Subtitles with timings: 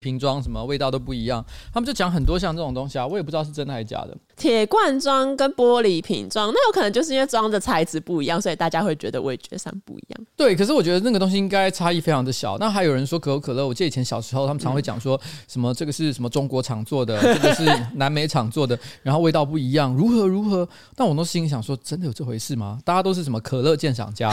[0.00, 4.16] 瓶装什么味道都不一样，他们就讲很多像这种东西啊，我也不知道是真的还是假的。
[4.36, 10.26] 铁罐装跟玻璃瓶装，那有可能就是因为装的材质不一样，所以大家会觉得味觉上不一样。
[10.36, 12.56] 对，可是我觉得那个东西应该差异非常的小。
[12.58, 20.68] 那还有人说可口可乐，我记得以前小时候他们常会讲说什么这个是什么中国厂做的， 这个是南美厂做的，然后味道不一样，如何如何。
[20.94, 22.78] 但我都心里想说，真的有这回事吗？
[22.84, 24.32] 大家都是什么可乐鉴赏家？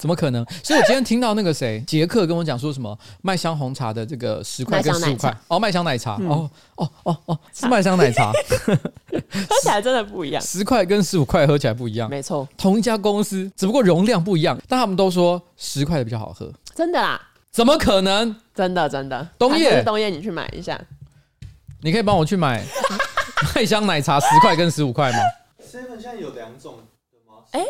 [0.00, 0.42] 怎么可能？
[0.64, 8.32] 所以我今天听到那个谁 杰克跟我讲说什么麦香红茶的这个十块跟十五块哦，麦香奶茶、嗯、哦哦哦哦是麦香奶茶，
[9.12, 17.20] 喝起来真的不一样，十块跟十五块喝起来不一样，没错，同一家公司只不过容量不一样，但他们都说十块的比较好喝，真的啦？
[17.50, 18.34] 怎么可能？
[18.54, 20.80] 真的真的，冬叶冬叶你去买一下，
[21.82, 22.64] 你可以帮我去买。
[23.54, 25.18] 麦香奶茶十块跟十五块吗
[25.62, 27.38] ？seven 现在有两种的吗？
[27.52, 27.60] 哎。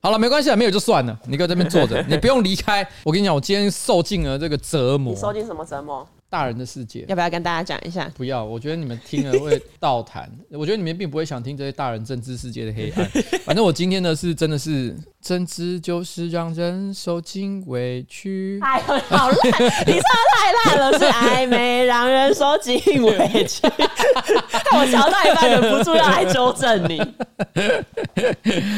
[0.00, 1.18] 好了，没关系了，没有就算了。
[1.26, 2.86] 你搁这边坐着，你不用离开。
[3.02, 5.12] 我跟你讲，我今天受尽了这个折磨。
[5.12, 6.06] 你受尽什么折磨？
[6.30, 8.10] 大人的世界，要不要跟大家讲一下？
[8.14, 10.30] 不要，我觉得你们听了会倒谈。
[10.52, 13.10] 我觉得你们并不会想听这些大人政治世界的黑暗。
[13.46, 18.60] 反正我今天呢是真的是，政治就是让人受尽委屈。
[18.62, 19.38] 哎，好烂，
[19.86, 20.98] 你唱的太烂了。
[20.98, 23.66] 是 暧昧让人受尽委屈。
[23.66, 26.98] 我瞧到一半忍不住要来纠正你。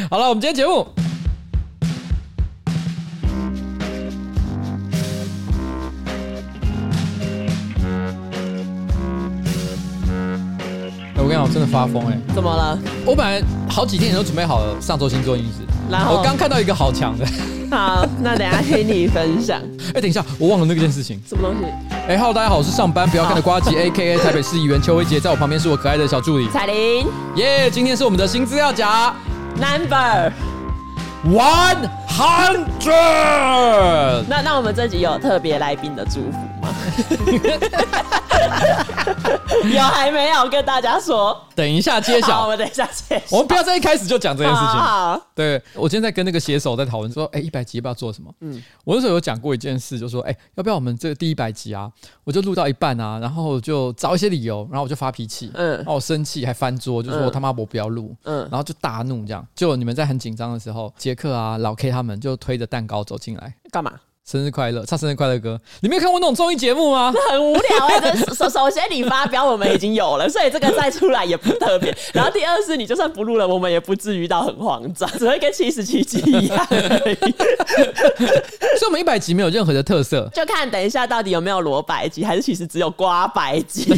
[0.09, 0.87] 好了，我们今天节目。
[11.43, 12.19] 我真的发疯哎、欸！
[12.33, 12.77] 怎么了？
[13.05, 17.25] 我本来好几天都准备好了上周星座运势，然后我刚看到一个好强的。
[17.69, 19.59] 好，那等一下听你分享。
[19.89, 21.21] 哎、欸，等一下，我忘了那件事情。
[21.27, 21.65] 什么东西？
[22.07, 24.17] 哎、欸、，Hello，大家好，我是上班不要看的瓜吉，A.K.A.
[24.17, 27.07] 台北市议员邱威杰，在我旁边是我可爱的小助理彩玲。
[27.35, 29.13] 耶，yeah, 今天是我们的新资料夹
[29.55, 30.31] ，Number
[31.25, 32.89] One Hundred。
[34.27, 36.67] 那那我们这集有特别来宾的祝福吗？
[39.81, 41.39] 有还没有跟大家说？
[41.55, 42.43] 等一下揭晓。
[42.43, 43.35] 我们等一下揭晓。
[43.35, 44.67] 我们不要在一开始就讲这件事情。
[44.67, 48.31] 好好对，我今天在跟那个写手在讨论说，哎、欸，一百集要不要做什么？
[48.41, 51.91] 嗯，我那时候有讲过一件事，就说，哎、欸，要不要我们这个第一百集啊？
[52.23, 59.45] 我就录到一半啊，然后就找一些理由，然后我就发脾气，嗯，然后我生气还翻桌，就说我他妈我不要录，嗯，然后就大怒这样。
[59.55, 63.91] 就你们在很紧张的时候，杰克啊、老 K 他们就推着蛋糕走进来，干嘛？
[64.23, 65.59] 生日快乐，唱生日快乐歌。
[65.81, 67.11] 你没有看过那种综艺节目吗？
[67.29, 68.33] 很无聊哎、欸。
[68.33, 71.93] 首首先你发飙，我们已经有了，所以这个再出来也不特别。
[72.13, 77.15] 然后第二是，你就算不录了，我们也不至于到很慌张， 只会跟七十七集一样而已。
[78.77, 83.93] 所以，我们一百集没有任何的特色，就看等一下到底有没有罗百集，还是其实只有瓜百集，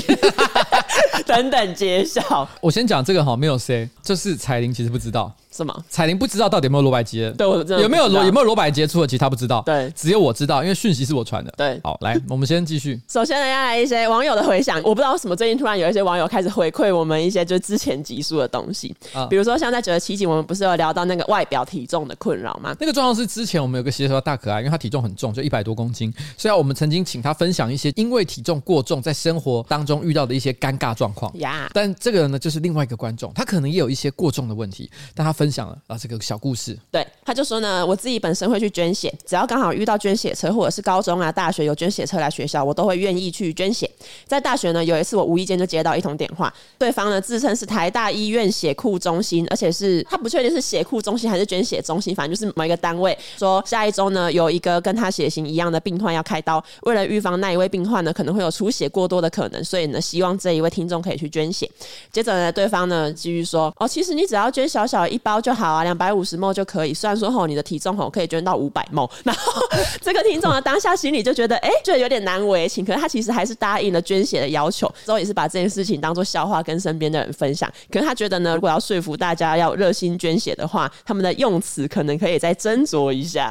[1.28, 2.48] 等等揭晓。
[2.62, 5.32] 我先讲这个哈，没有 C，就是彩铃其实不知道。
[5.56, 5.76] 是吗？
[5.90, 9.62] 彩玲不知道到底有没有罗百吉，对，我有没有罗有没有罗百吉出的，其实他不知道。
[9.66, 11.54] 对，只有我知道，因为讯息是我传的。
[11.56, 13.00] 对，好，来，我们先继续。
[13.08, 14.82] 首先呢，要来一些网友的回响。
[14.84, 22.76] 我不知道为什么最近突然有一些网友开始回馈我们一些就是之前集数的东西，啊，比如说像在九十七集，我们不是有聊到那个外表体重的困扰吗？
[22.80, 31.32] 那个状况是之前我们有个写手大可爱，因为他体重很重，就一百多公斤，所以我们曾经请他分享一些因为体重过重在生活当中遇到的一些尴尬状况。
[31.40, 36.14] 呀，但这个人呢，就是另外一个观众，他可能也有一些过重的问题，但他分分享了啊这个。
[36.24, 43.90] 小故事，对，他就说呢，我自己本身会去捐血，只要刚好遇到捐血车，或者是高中啊、大学有捐血车来学校，我都会愿意去捐血。
[44.26, 61.70] 在大学呢，有一次我无意间就接到一通电话，对方呢自称是台大医院血库中心，而且是他不确定是血库中心还是捐血中心，反正就是某一个单位，说下一周呢有一个跟他血型一样的病患要开刀，为了预防那一位病患呢可能会有出血过多的可能，所以呢希望这一位听众可以去捐血。
[62.12, 66.14] 接着呢，对方呢继续说，哦，其实你只要捐小小一包就好啊，两百。
[66.14, 69.62] 五十 ml 就可以，算然说吼你的体重吼可以捐到五百 ml， 然后
[70.02, 77.72] 这个听众呢当下心里就觉得哎、欸，觉得有点难为情，可是他其实还是答应了捐血的要求，之后也是把这件事情当做笑话跟身边的人分享。
[77.90, 83.50] 可是他觉得呢，如果要说服大家要热心捐血的话，他们的用词可能可以再斟酌一下。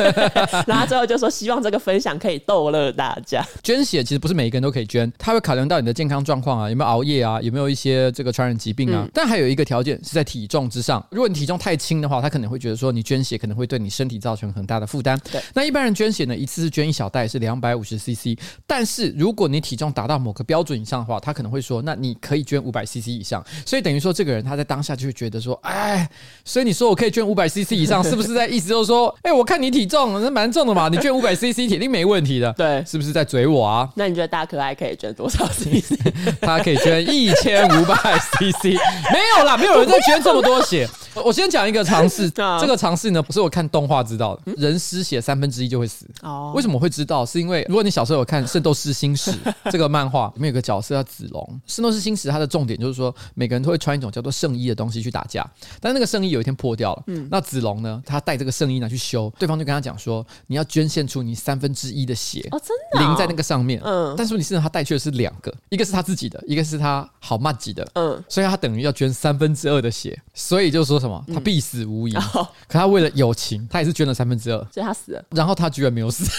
[0.66, 3.44] 然后最后就说希望这个分享可以逗乐大家。
[3.62, 9.02] 捐血其实不是每一个人都可以捐，他会考量到你的健康状况啊，有没有熬夜啊，有没有一些这个传染疾病啊。
[9.04, 11.80] 嗯、但还有一个条件是在体重之上，如果你体重太。
[11.80, 15.18] 轻的话，他可能会觉得说你捐血可能会对你身体造成很大的负担。
[15.30, 18.38] 对，那一般人捐血呢，一次是捐一小袋，是两百五十 CC。
[18.66, 23.44] 但是如果你体重达到某个标准以上的话，他可能会说，那你可以捐五百 CC 以上。
[23.64, 26.08] 所以等于说，这个人他在当下就会觉得说，哎，
[26.44, 32.52] 所以你说我可以捐五百 CC 以上，是不是在意思就是说，哎，我看你体重那蛮重的嘛，你捐五百 CC 铁定没问题的。
[32.54, 33.88] 对，是不是在嘴我啊？
[33.96, 35.94] 那你觉得大可爱可以捐多少 CC？
[36.40, 38.64] 他可以捐一千五百 CC。
[39.12, 40.88] 没有啦，没有人在捐这么多血。
[41.24, 46.06] 我先讲一个常识， 啊这个常识呢不是我看动画知道的，人失血三分之一就会死。
[46.22, 47.26] 哦为什么会知道？
[47.26, 49.30] 是因为如果你小时候有看《圣斗士星矢》
[49.70, 51.60] 这个漫画，里面有个角色叫子龙。
[51.72, 55.48] 《圣斗士星矢》它的重点就是说，每个人都会穿一种叫做圣衣的东西去打架，
[55.80, 57.02] 但那个圣衣有一天破掉了。
[57.08, 63.80] 嗯，那子龙呢，他带这个圣衣拿去修，对方就跟他讲说，你要捐献出你三分之一的血，哦，真的、哦、淋在那个上面。
[63.84, 67.86] 嗯但是问题是呢，他带去的是两个，一个是他自己的，一个是他好麻吉的。
[67.94, 72.14] 嗯，所以他等于要捐三分之二的血，所以就说什么他必死无疑。
[72.16, 75.24] 哦可他为了友情，他也是捐了三分之二，所以他死了。
[75.30, 76.24] 然后他居然没有死，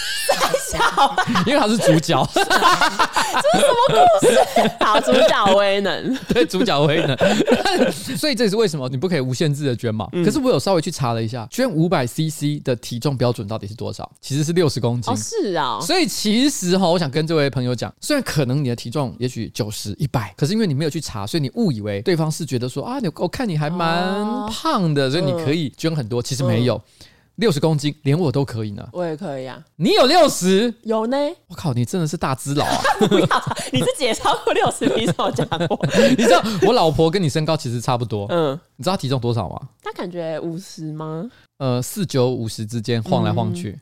[0.72, 1.16] 笑，
[1.46, 6.18] 因为他是主角， 这是什么故事好，主角威能。
[6.28, 7.16] 对，主角威能。
[8.16, 10.08] 所以这也是为什么你不可以无限制的捐嘛。
[10.24, 14.10] 可是我有稍微去查了一下，捐五百 CC 的体重标准到底是多少？
[14.20, 15.16] 其实是六十公斤哦，。
[15.16, 26.22] 是啊、所以其实哈，我想跟这位朋友讲，虽然可能你的体重也许九十、一百，可是因为你没有去查，所以你误以为对方是觉得说啊，你我看你还蛮胖的，所以你可以捐很多。
[26.22, 26.80] 其实没有，
[27.42, 28.88] 六十公斤，连我都可以呢。
[28.92, 29.60] 我也可以啊。
[29.74, 30.72] 你有六十？
[30.84, 31.16] 有呢，
[31.48, 32.80] 我靠，你真的是大只佬啊！
[33.08, 33.26] 不要，
[33.72, 35.86] 你自己也超过六十，你怎么讲我？
[36.16, 39.60] 你知道我老婆跟你身高其实差不多，嗯，你知道她体重多少吗？
[39.82, 41.28] 她感觉五十吗？
[41.58, 43.76] 呃，四九五十之间晃来晃去。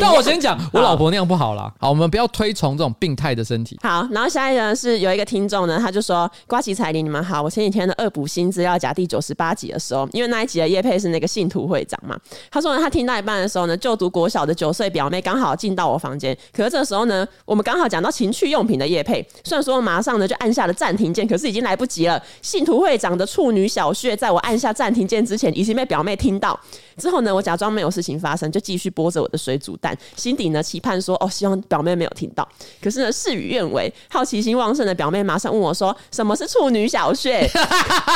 [0.00, 1.72] 但我先讲，我老婆那样不好啦。
[1.78, 3.78] 好，我们不要推崇这种病态的身体。
[3.82, 12.16] 好，然后下一个呢是有一个听众呢，他就说：“瓜吉彩铃，你们好，我前几天的恶补新资料夹第九十八集的时候，因为那一集的叶佩是那个信徒会长嘛，
[12.50, 22.22] 他说呢，他听到一半的时候呢，就读国小的九岁表妹刚好进到我房间，可是这个时候呢，我们刚好讲到情趣用品的叶佩，虽然说马上呢就按下了暂停键，可是已经来不及了。
[22.42, 26.58] 信徒会长的处女小穴，在我按下暂停键之前，已经被表妹听到。
[26.96, 32.46] 之后呢，我假装没有事情发生，就继续剥着我的水煮蛋，心底呢期盼说：哦，希望表妹没有听到。
[32.82, 37.48] 可是呢，事与愿违，好奇心旺盛的表妹马上问我说：什么是处女小穴？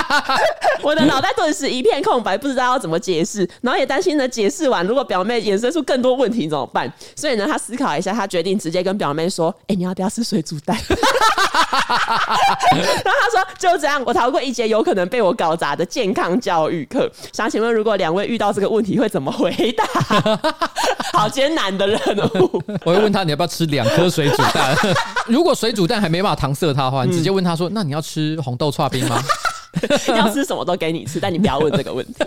[0.83, 6.93] 我的脑袋顿时一片空白，不知道要怎么解释，然后也担心呢，解释完如果表妹衍生出更多问题怎么办？
[7.17, 10.77] 所以呢，他思考一下，他决定直接跟表妹说：哎、你要不要吃水煮蛋？
[13.05, 17.11] 然后他说：“就这样，我逃过一节有可能被我搞砸的健康教育课。
[17.33, 19.85] 想请问，如果两位遇到这个问题，会怎么回答？
[21.13, 21.99] 好艰难的任
[22.41, 22.63] 务。
[22.85, 24.77] 我会问他你要不要吃两颗水煮蛋？
[25.27, 29.23] 如果水煮蛋还没办法搪塞他的话，你直接问他说：那你要吃红豆串冰吗？
[30.15, 32.15] 要吃什么都给你吃，但你不要问这个问题。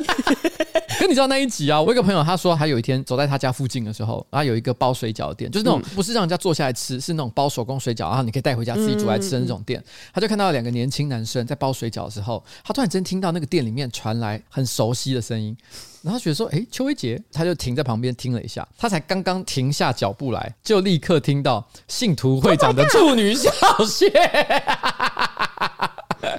[0.99, 1.79] 可你知道那一集啊？
[1.79, 9.81] 我有一个朋友他说，他有一天走在他家附近的时候，然后有一个包水饺店，就是那种不是让人家坐下来吃，是那种包手工水饺，然后你可以带回家自己煮来吃的那种店。
[10.13, 15.55] 他就看到两个年轻男生在包水饺的时候，他突然间听到那个店里面传来很熟悉的声音，
[16.01, 23.49] 然后他觉得说：“哎，邱威杰。”他就停在旁边听了一下，他才刚刚停下脚步来，就立刻听到信徒会长的处女小
[23.85, 24.11] 穴。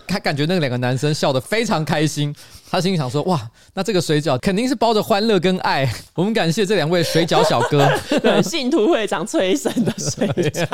[0.06, 2.34] 他感觉那两个男生笑得非常开心，
[2.70, 3.40] 他心里想说：“哇，
[3.74, 5.90] 那这个水饺肯定是包着欢乐跟爱。
[6.14, 7.84] ”我们感谢这两位水饺小哥，
[8.22, 10.66] 对，信徒会长催生的水饺。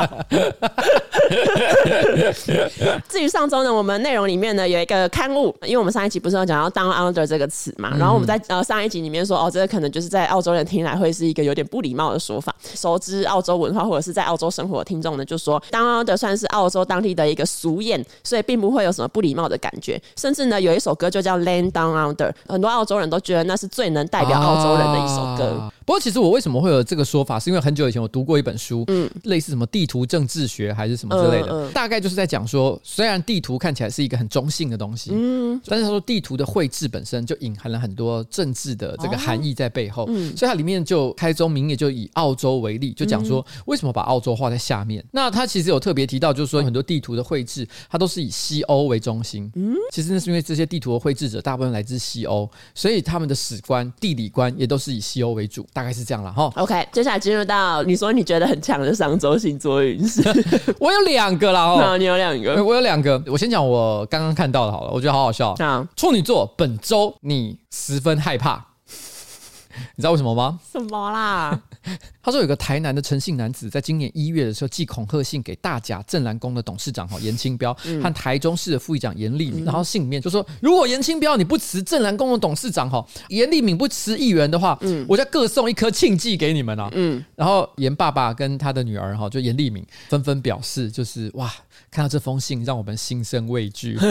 [3.08, 12.54] 至于上周呢，我们内容里面呢有一个刊物，因为我们上一集不是有讲到 “down under” 这个词嘛，然后我们在呃上一集里面说，哦，这个可能就是在澳洲人听来会是一个有点不礼貌的说法。
[12.75, 20.00] 熟知澳洲文化或者是在澳洲生活的听众呢，就说 “down under” 算是澳洲当地的一个俗谚，所以并不会有什么不礼貌的感觉。
[20.16, 25.73] 甚至呢，有一首歌就叫《Land Down Under》，很多澳洲人都觉得那是最能代表澳洲人的一首歌。
[25.87, 45.01] 不过，其实我为什么会有这个说法，是因为很久以前我读过一本书，嗯，类似什么地图政治学还是什么之类的，嗯嗯、大概就是在讲说，虽然地图看起来是一个很中性的东西，嗯，但是他说地图的绘制本身就隐含了很多政治的这个含义在背后，哦嗯、所以它里面就开宗明义就以澳洲为例，就讲说为什么把澳洲画在下面。
[45.05, 56.51] 嗯、那他其实有特别提到，就是说很多地图的绘制，它都是以西欧为中心，嗯，其实那是因为这些地图的绘制者大部分来自西欧，所以他们的史观、地理观也都是以西欧为主，大概是这样了哈。
[56.56, 60.23] OK，接下来进入到你说你觉得很强的上周星座运势，
[60.81, 65.55] 我有两个啦哦，你有两个，我有两个，我先讲我刚刚看到的好了，我觉得好好笑。
[65.59, 68.65] 啊，处女座本周你十分害怕。
[69.95, 70.59] 你知道为什么吗？
[70.73, 71.61] 什么啦？
[72.22, 84.78] 他说有个台南的诚信男子，在今年一月的时候寄恐吓信给大甲镇澜宫的董事长哈严清标和台中市的副议长严立敏，然后信里面就说，如果严清标你不辞镇澜宫的董事长哈，严立敏不辞议员的话，
[85.08, 86.88] 我就各送一颗庆记给你们啊。
[86.93, 91.52] 嗯，然后严爸爸跟他的女儿哈，就严立敏纷纷表示，就是哇，
[91.90, 93.98] 看到这封信让我们心生畏惧。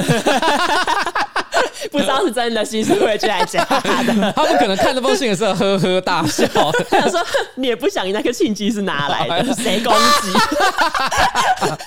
[1.92, 4.34] 不知道是真的新社会局来假的。
[4.36, 6.48] 他们可能看这封信的时候呵呵大笑，
[6.90, 7.24] 他说
[7.56, 9.54] ：“你也不想那个庆记是哪来的？
[9.56, 10.30] 谁攻击？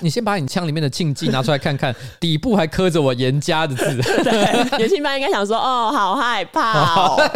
[0.01, 3.97] 你先把你枪里面的庆记拿出来看看，底部还刻着我严家的字。
[4.23, 7.31] 对，年轻班应该想说：哦，好害怕哦，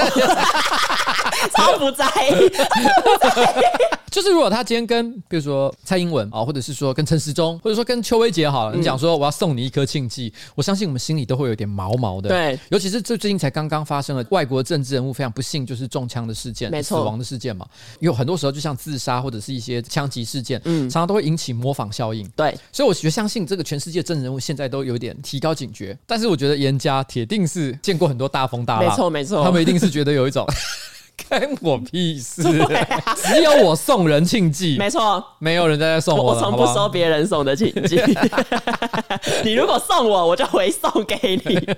[1.54, 2.50] 超不在意。
[4.12, 12.28] 就是如果他今天跟比如说蔡英文啊，或者是说跟陈时中，或者说跟邱威杰好了，你讲说我要送你一颗庆忌，我相信我们心里都会有点毛毛的。
[12.28, 17.66] 对，尤其是这最近才刚刚发生了外国政治人物非常不幸就是中枪的事件，没错，死亡的事件嘛，
[18.00, 22.28] 有很多时候就像自杀或者是一些枪击事件，嗯，常常都会引起模仿效应。
[22.36, 30.46] 对，所以我觉得相信这个全世界政治人物现在都有点提高警觉，但是我觉得严家铁定是见过很多大风大浪，没错没错，他们一定是觉得有一种。
[31.28, 32.42] 关我屁事！
[32.60, 36.34] 啊、只有我送人庆忌，没错，没有人在送我。
[36.34, 38.00] 我从不收别人送的庆记。
[39.44, 41.68] 你如果送我，我就回送给你。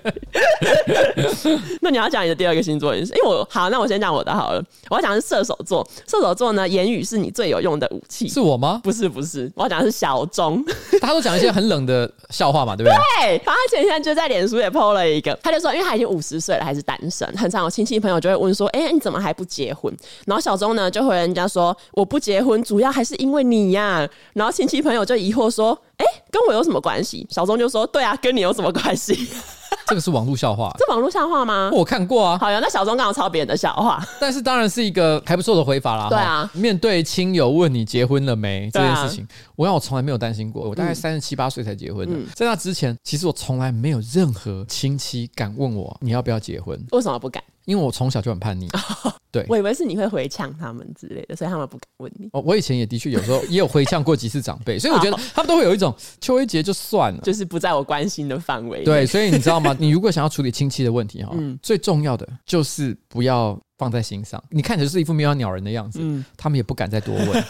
[1.83, 4.63] 那你要讲你的第二个星座，因为我好，那我先讲我的好了。
[4.89, 5.87] 我要讲的是射手座。
[6.09, 8.27] 射手座呢，言语是你最有用的武器。
[8.29, 8.81] 是我吗？
[8.83, 10.65] 不是，不是，我要讲的是小钟。
[11.01, 12.97] 大家都讲一些很冷的笑话嘛，对不对？
[13.29, 13.39] 对。
[13.45, 19.34] 他前几天就在脸书也 PO 了一个，他就说，因为他已经五十岁了，还是单身，很常有亲戚朋友就会问说，哎、欸，你怎么还？
[19.35, 19.95] 不结婚，
[20.27, 24.09] 然后小钟呢就回人家说，我不结婚，主要还是因为你呀。
[24.35, 27.27] 然后亲戚朋友就疑惑说，哎，跟我有什么关系？
[27.31, 29.29] 小钟就说，对啊，跟你有什么关系？
[29.87, 31.71] 这个是网络笑话，这网络笑话吗？
[31.73, 32.39] 我看过啊。
[32.39, 36.09] 好呀，那小钟刚好抄别人的笑话，但是当然是一个还不错的回法啦。
[36.09, 40.69] 对啊，面对亲友问你结婚了没这件事情，我让我从来没有担心过。
[40.69, 46.83] 我大概三十七八岁才结婚的，在那之前，其实我从来没有任何亲戚敢问我你要不要结婚。
[46.93, 47.43] 为什么不敢？
[47.67, 48.69] 因为我从小就很叛逆，
[49.33, 52.29] 对，我以为是你会回呛他们之类的，所以他们不敢问你。
[52.33, 55.84] 哦，我以前也的确有时候也有回呛过几次长辈，所以我觉得他们都会有一种
[56.21, 58.85] 邱一杰就算了，就是不在我关心的范围。
[58.85, 59.75] 对，所以你知道吗？
[59.81, 64.43] 你如果想要处理亲戚的问题哈，嗯，最重要的就是不要放在心上。
[64.51, 67.27] 你看起来是一副没有鸟人的样子，嗯，他们也不敢再多问。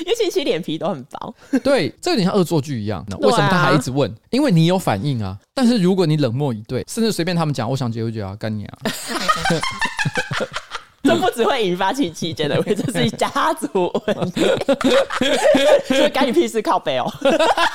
[0.00, 3.04] 因为亲戚脸皮都很薄， 对，这有点像恶作剧一样。
[3.08, 4.12] 那为什么他还一直问？
[4.30, 5.38] 因为你有反应啊。
[5.54, 8.78] 但是如果你冷漠以对，甚至随便他们讲，我想结婚就要干你啊。
[11.02, 14.42] 这不只会引发亲戚间的问题，这是一家族问题。
[15.88, 17.10] 所以干你屁事靠背哦，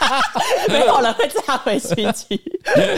[0.69, 2.39] 没有人会这样回亲戚。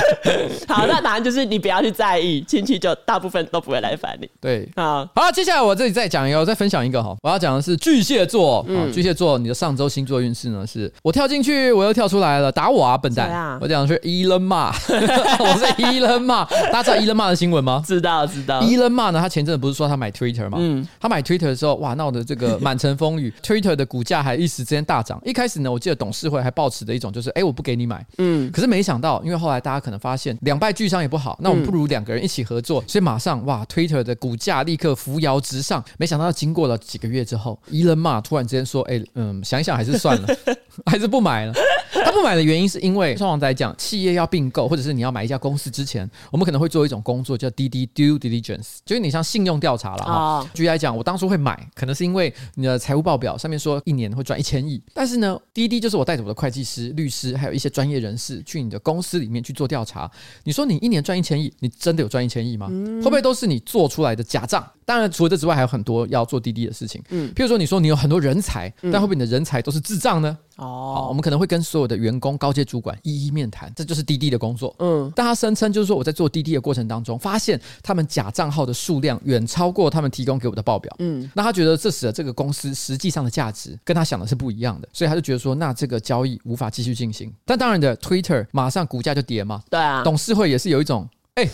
[0.68, 4.30] 好，那答案就是你不要去在意，亲戚就大部分都不会来烦你。
[4.42, 8.66] 对，好，好，接下来我这里再讲一个，我再分享一个哈，我要讲的是巨蟹座。
[8.68, 10.68] 嗯，巨蟹座，你的上周星座运势呢？
[10.68, 13.32] 是我跳进去，我又跳出来了，打我啊，笨蛋！
[13.32, 16.44] 啊、我讲的是伊隆马，我是伊隆马。
[16.72, 17.82] 大家知道伊隆马的新闻吗？
[17.86, 18.62] 知道，知道。
[18.62, 20.12] 伊隆马呢，他前阵子不是说他买。
[20.18, 25.22] Twitter 嘛，嗯，他买 Twitter 的时候，哇，闹得这个 满城风雨，Twitter 的股价还一时之间大涨。
[25.24, 35.84] 一开始呢，我记得董事会还抱持的一种就是，哎，我不给你买，嗯，可是没想到，因为后来大家可能发现两败俱伤也不好，那我们不如两个人一起合作，所以马上哇，Twitter 的股价立刻扶摇直上。
[35.98, 40.28] 没想到经过了几个月之后，Elon Musk 突然之间说，哎，嗯，想一想还是算了，
[40.88, 41.54] 还是不买了。
[41.92, 50.14] 他不买的原因是因为，通常在讲，企业要并购或者是你要买一家公司之前，我们可能会做一种工作叫 DD Due Diligence，就是你像信用调查了。
[50.14, 60.10] 啊，举例来讲，我当初会买，可能是因为你的财务报表上面说一年会赚一千亿，但是呢，第一滴就是我带着我的会计师、律师，还有一些专业人士去你的公司里面去做调查。
[60.44, 62.68] 你说你一年赚一千亿，你真的有赚一千亿吗？
[62.68, 64.66] 会不会都是你做出来的假账？
[64.88, 67.04] 当然，除了这之外，还有很多要做滴滴的事情。
[67.10, 70.38] 嗯，譬如说，你说你有很多人才，但会不会你的人才都是智障呢？
[70.56, 74.74] 哦，我们可能会跟所有的员工、高阶主管一一面谈，这就是滴滴的工作。
[74.80, 80.96] 嗯，但他声称就是说，我在做滴滴的过程当中，发现他们假账号的数量远超过他们提供给我的报表。
[81.00, 87.30] 嗯，那他觉得这使得这个公司实际上的价值跟他想的是不一样的，所以他就觉得说，那这个交易无法继续进行。
[87.44, 89.62] 但当然的，Twitter 马上股价就跌嘛。
[89.70, 91.52] 对啊，董事会也是有一种，哎、欸。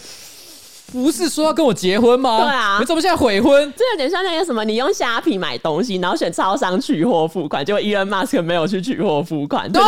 [0.92, 2.40] 不是说要跟我结婚吗？
[2.40, 3.74] 对啊，你怎么现在悔婚？
[3.76, 9.82] 这有点像那个什么，你用虾皮买东西，然后选超商取货付款，结果 Elon Musk 没有去取货付款，对，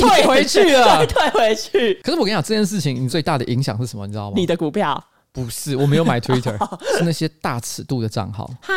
[0.00, 1.94] 退回去了， 退回去。
[2.02, 4.06] 可是我跟你讲，这件事情你最大的影响是什么？
[4.06, 4.32] 你知道吗？
[4.36, 5.02] 你的股票。
[5.34, 6.56] 不是，我没有买 Twitter，
[6.96, 8.48] 是那些大尺度的账号。
[8.62, 8.72] 哈，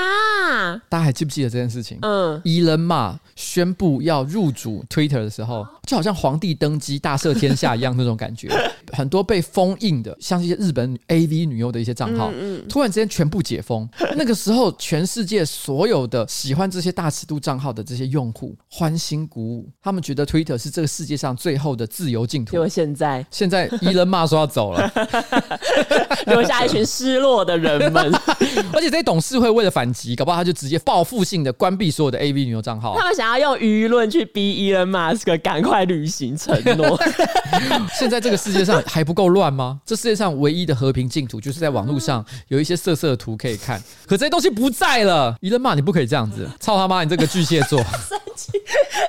[0.90, 2.00] 大家还记不记得这件事情？
[2.02, 8.50] 嗯，Elon Musk 宣布要入主 Twitter 的时候，就好像皇帝登基大赦天下一样那种感觉。
[8.92, 12.32] 很多被封印的，像一些日本 AV 女优的一些账号，
[12.68, 13.88] 突然之间全部解封。
[14.16, 22.56] 那个时候，全世界所有的喜欢这些大尺度账号的这些用户欢欣鼓舞，他们觉得 Twitter 是这个世界上最后的自由净土。
[22.56, 24.90] 因为现在，现在 Elon Musk 说要走了。
[26.48, 28.12] 下一群失落的人们。
[28.74, 32.96] 而且这些董事会为了反击，搞不好他就直接报复性的关闭所有的 AV 女优账号。
[32.98, 37.00] 他们想要用舆论去逼 Elon Musk 赶快履行承诺。
[37.98, 39.80] 现在这个世界上还不够乱吗？
[39.86, 43.82] 这世界上唯一的和平净土，就是在网络上有一些色色的图可以看。
[44.06, 47.84] 可这些东西不在了，Elon Musk 你不可以这样子，操他妈你这个巨蟹座！
[47.88, 48.52] 生气，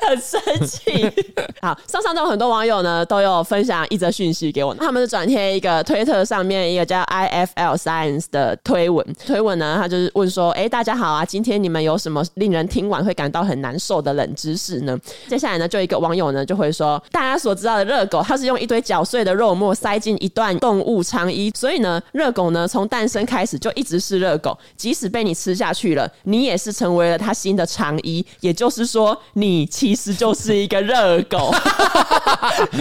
[0.08, 1.24] 很生气。
[1.60, 9.04] 好，上上周很多网友呢都有分享一则讯息给我，他们是转贴一个推特上面一个叫 IFL Science 的推文。
[9.26, 31.52] 推文呢，他就是问说：“哎，大家好啊，今天你们有什么令人听完会感到很难受的冷知识呢？”接下来呢，就一个网友呢就会说：“大家所知道的热狗，它是用一堆搅碎的肉末塞进一段动物肠衣，所以呢，热狗呢从诞生开始就一直是热狗，即使被你吃下去了，你也是成为了它新的肠衣，也就是说，你其实就是一个热狗。”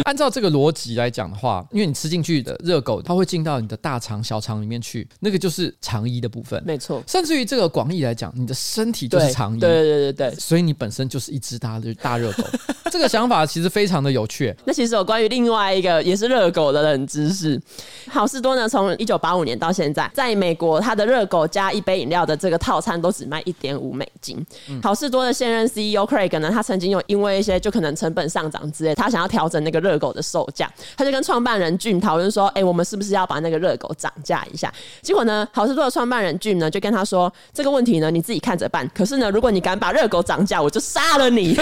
[0.05, 6.61] 按照这个逻辑来讲的话，因为你吃进去的热狗，它会进到你的大肠、小肠里面去，那个就是肠衣的部分。
[6.65, 9.59] 没错，甚至于这个广义来讲，你的身体就是肠衣。
[9.59, 12.43] 对对对对对，所以你本身就是一只大的大热狗。
[12.89, 14.55] 这个想法其实非常的有趣。
[14.65, 17.61] 那其实有关于另外一个也是热狗的冷知识，
[18.07, 24.37] 好事多呢，从一九八五年到现在，在美国，它的热狗加一杯饮料的这个套餐都只卖一点五美金。
[24.69, 38.89] 嗯、好事多的现任 CEO Craig 呢，他曾经有因为一些就可能成本上涨之类，他想要调整那个热狗的售价，他就跟创办人 Jim 讨论说：“哎、欸，我们是不是要把那个热狗涨价一下？”结果呢，好事多的创办人 Jim 呢就跟他说：“这个问题呢，你自己看着办。
[38.93, 41.57] 可是呢，如果你敢把热狗涨价，我就杀了你。”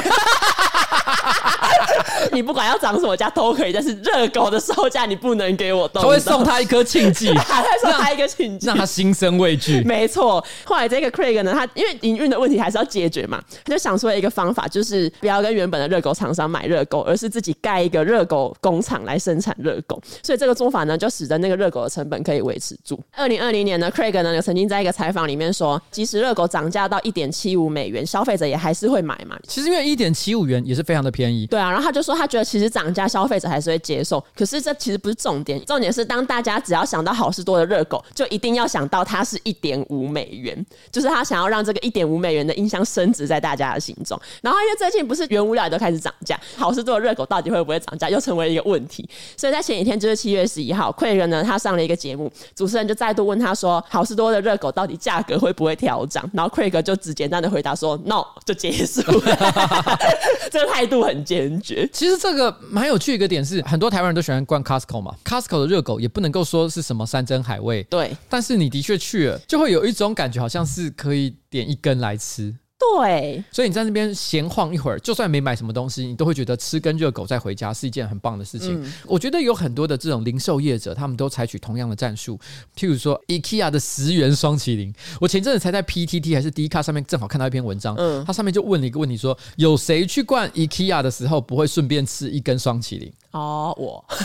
[2.31, 6.01] 你不管要涨什么价都可以，但是热狗的售价你不能给我动。
[6.01, 9.81] 他会送他一颗庆忌， 他会送他一个庆忌，让他心生畏惧。
[9.85, 20.01] 没错，后来这个 Craig 呢，他因为营运的问题还是要解决嘛，他就想出了一个方法，就是不要跟原本的热狗厂商买热狗，而是自己盖一个热狗工厂来生产热狗。
[20.23, 22.99] 所以这个做法呢，就使得那个热狗的成本可以维持住。
[23.15, 29.37] 二零二零年呢，Craig 呢有曾经在一个采访里面说，即使热狗涨价到一点七五美元，消费者也还是会买嘛。
[29.47, 31.45] 其实因为一点七五元也是非常的便宜。
[31.47, 44.19] 对啊，然后他就说他觉得其实涨价消费者还是会接受，可是这其实不是重点，重点是当大家只要想到好事多的热狗，就一定要想到它是一点五美元，就是他想要让这个一点五美元的印象升值在大家的心中。
[44.41, 49.07] 然后因为最近不是原物料都开始涨价，好事多的热狗到底会不会涨价，又成为一个问题。
[49.37, 56.29] 所以在前几天就是七月十一号，奎人呢他上了一个节目，主持人就再度问他说，好事多的热狗到底价格会不会调涨？
[56.33, 59.99] 然后奎哥就只简单的回答说 No，就结束了。
[60.51, 61.87] 这个态度很坚决。
[62.07, 68.15] 实这个蛮有趣的一个点是，很多台湾人都喜欢逛 Costco 嘛，Costco 的热狗也不能够说是什么山珍海味，对。
[68.29, 72.53] 但是你的确去了，就会有一种感觉，好像是可以点一根来吃。
[72.97, 78.81] 对，所以你在那边闲晃一会儿，就算没买什么东西，你都会觉得吃根热狗再回家是一件很棒的事情。
[78.83, 82.39] 嗯、我觉得有很多的这种零售业者，他们都采取同样的战术。
[82.77, 93.11] 譬如说，IKEA 的十元双麒麟，我前阵子才在 PTT 还是 Dcard 上面正好看到一篇文章，嗯，它上面就问了一个问题说，说有谁去逛 IKEA 的时候不会顺便吃一根双麒麟？
[93.31, 94.05] 哦，我。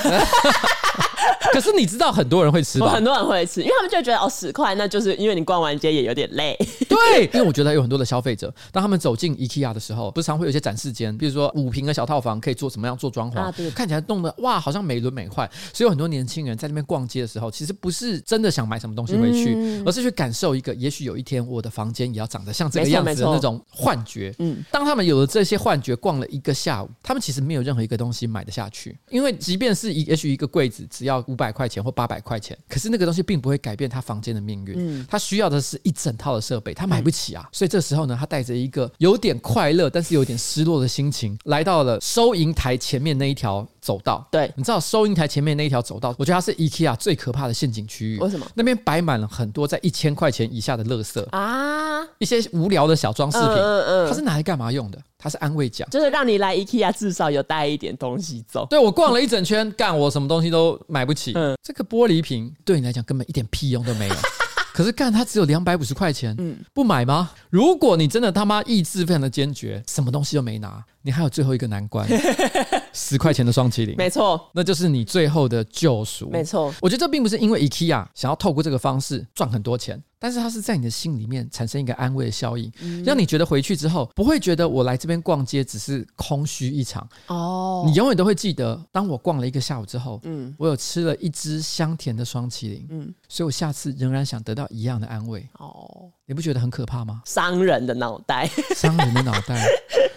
[1.52, 2.88] 可是你知道很多人会吃吧？
[2.90, 6.56] 很多人会吃，因为他们就觉得哦，十块，那就是因为你逛完街也有点累。
[6.88, 15.48] 对，因为我觉得有很多的消费者，当他们走进 IKEA 的时候，不是常会有一些展示间，比如说五平的小套房可以做怎么样做装潢，啊、看起来弄得哇，好像美轮美奂。
[15.72, 24.35] 所以有很多年轻人在那边逛街的时候，其实不是真的想买什么东西回去，嗯、而是去感受一个，也许有一天我的房间也要长得像这个样子的那种幻觉。
[24.38, 34.74] 嗯，当他们有了这些幻觉，逛了一个下午，他们其实没有任何一个东西买得下去，因为即便是一也许一个柜子只要五百块钱或八百块钱，可是那个东西并不会改变他房间的命运。
[34.76, 37.48] 嗯，他需要的是一整套的设备，他买不起啊。
[37.52, 44.26] 所以这时候呢，他带着一个有点快乐，但是有点失落的心情，来到了收银台前面那一条走道。
[44.30, 48.18] 对，你知道收银台前面那一条走道，我觉得它是 IKEA 最可怕的陷阱区域。
[48.18, 48.46] 为什么？
[48.54, 53.48] 那边摆满了很多在一千块钱以下的垃圾啊，一些无聊的小装饰品。
[53.48, 54.98] 嗯嗯，它是拿来干嘛用的？
[55.18, 58.66] 它是安慰奖，就是让你来 IKEA 至少有带一点东西走。
[58.70, 61.32] 对，我逛了一整圈， 干我什么东西都买不起。
[61.34, 64.14] 嗯，这个玻璃瓶对你来讲根本一点屁用都没有。
[64.72, 67.32] 可是干它只有两百五十块钱，嗯，不买吗？
[67.50, 72.08] 如果你真的他妈意志非常的坚决，什么东西都没拿，你还有最后一个难关，
[72.92, 76.72] 十块钱的双麒麟，没错，那就是你最后的救赎，没错。
[76.81, 80.03] 我觉得这并不是因为 IKEA 想要透过这个方式赚很多钱。
[80.20, 87.85] 但是它是在你的心里面产生一个安慰的效应，嗯、让你觉得回去之后不会觉得我来这边逛街只是空虚一场哦。
[87.87, 96.11] 你永远都会记得，当我逛了一个下午之后，嗯，我有吃了一只香甜的双麒麟，嗯，所以我下次仍然想得到一样的安慰哦。
[96.26, 97.22] 你不觉得很可怕吗？
[97.24, 99.66] 商人的脑袋，商人的脑袋，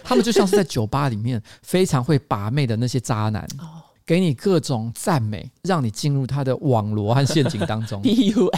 [0.04, 3.82] 他们就像是在酒吧里面非常会把妹的那些渣男哦。
[4.06, 8.00] 给你各种赞美，让你进入他的网罗和陷阱当中。
[8.04, 8.50] PUA，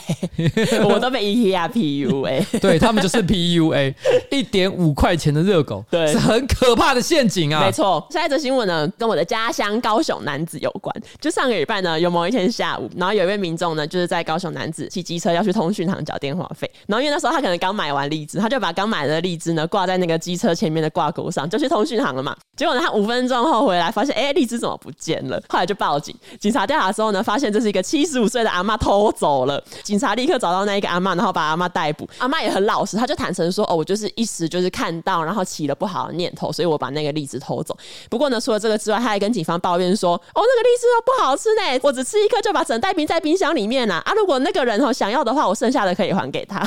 [0.93, 3.95] 我都被 IKEA PUA，对他们就是 PUA，
[4.33, 7.65] 一点五块钱的热狗，对是很可怕的陷阱啊！
[7.65, 8.05] 没错。
[8.11, 10.93] 下一则新闻呢，跟我的家乡高雄男子有关。
[11.21, 22.37] 就上个礼拜呢，有某一天下午，然后有一位民众呢，就是在高雄男子骑机车要去通讯行缴电话费，然后因为那时候他可能刚买完荔枝，他就把刚买的荔枝呢挂在那个机车前面的挂钩上，就去通讯行了嘛。
[22.57, 25.36] 结果呢，他五分钟后回来，发现哎，荔枝怎么不见了？
[25.49, 29.63] 后来就报警，警察调查的时候呢，发现这是一个七十五岁的阿妈偷走了。
[29.83, 32.09] 警察立刻找到那一个阿妈，然后把阿妈逮捕。
[32.19, 37.77] 阿妈也很老实，她就坦诚说：“哦，我就是一时就是看到，然后起了不好的念头，所以我把那个荔枝偷走。”
[38.11, 44.03] 不过呢，除了这个之外，她还跟警方抱怨说：“哦，那个荔枝都不好吃呢，我只吃一颗就把整袋冰在冰箱里面啊！
[44.05, 46.65] 啊，如果那个人哦想要的话，我剩下的可以还给他。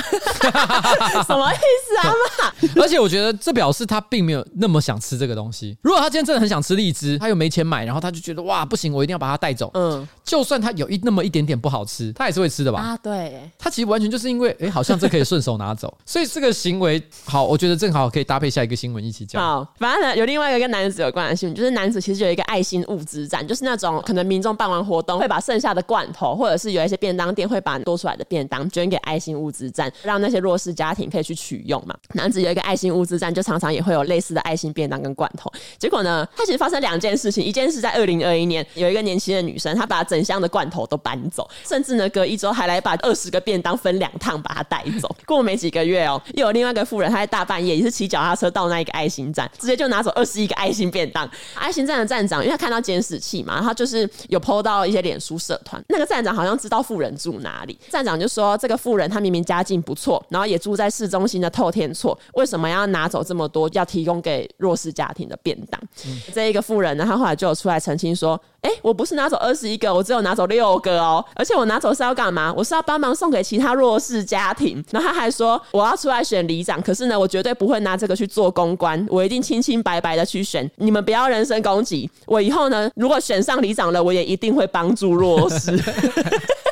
[1.26, 1.56] 什么意
[1.86, 2.82] 思，阿妈？
[2.82, 5.76] 而且我觉得这表示他并没有那么想吃这个东西。
[5.82, 9.70] 如果他今天真的很想吃荔枝，他又没钱买，然后他就觉得哇不行，我一定要把它带走。
[9.74, 12.80] 嗯，就算它有一那么一点点不好吃，他也是会吃的吧？
[12.80, 19.42] 啊，对，他其实完全就是因为哎，好像这可以顺手拿走， 所以这个行为好，我觉得正好可以搭配下一个新闻一起讲。
[19.42, 31.94] 好，反正呢，有另外一个跟男子有关的新闻，就是男子其实有一个爱心物资站，就是那种可能民众办完活动会把剩下的罐头，或者是有一些便当店会把多出来的便当捐给爱心物资站，让那些弱势家庭可以去取用嘛。
[32.14, 35.50] 男子有一个爱心物资站，就常常也会有类似的爱心便当跟罐头。
[35.78, 45.08] 结果呢，他其实发生两件事情，一件是在二零二一年，有一个年轻的女生，她把整箱的罐头都搬走，甚至呢隔一周还来把二十个便当分两趟把它带走。
[45.24, 51.26] 过没几个月哦，又有另外一个妇人，她在大半夜也是骑脚踏车到那一个爱心站，直接就拿走二十一个爱心便当。
[51.54, 65.80] 爱心站的站长，因为他看到监视器嘛，他就是有 PO 到一些脸书社团，那个站长好像知道富人住哪里，站长就说这个富人他明明家境不错，然后也住在市中心的透天厝，为什么要拿走这么多要提供给弱势家庭的便当？
[66.06, 68.39] 嗯、这一个富人呢，他后来就有出来澄清说。
[68.62, 71.24] 哎，我不是拿走二十一个，我只有拿走六个哦。
[71.34, 72.52] 而且我拿走是要干嘛？
[72.54, 74.84] 我是要帮忙送给其他弱势家庭。
[74.90, 80.70] 然后他还说，我要出来选里长，可是呢，我绝对不会拿这个去做公关，我一定清清白白的去选。
[80.76, 82.10] 你们不要人身攻击。
[82.26, 85.72] 我以后呢，如果选上里长了，我也一定会帮助弱势。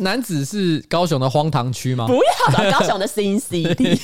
[0.00, 2.06] 楠梓是高雄的荒唐区吗？
[2.06, 3.98] 不要的，高雄的 Sin City。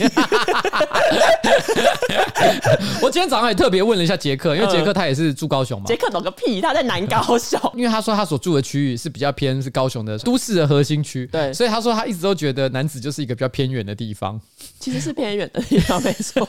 [3.00, 5.86] 我今天早上也特别问了一下杰克，因为杰克他也是住高雄嘛。
[5.86, 7.58] 杰克懂个屁，他在南高雄。
[7.74, 14.40] 因为他说他所住的区域是比较偏是高雄的都市的核心区，对，所以他说他一直都觉得男子就是一个比较偏远的地方。
[14.80, 16.46] 其实是偏远的地方，没错。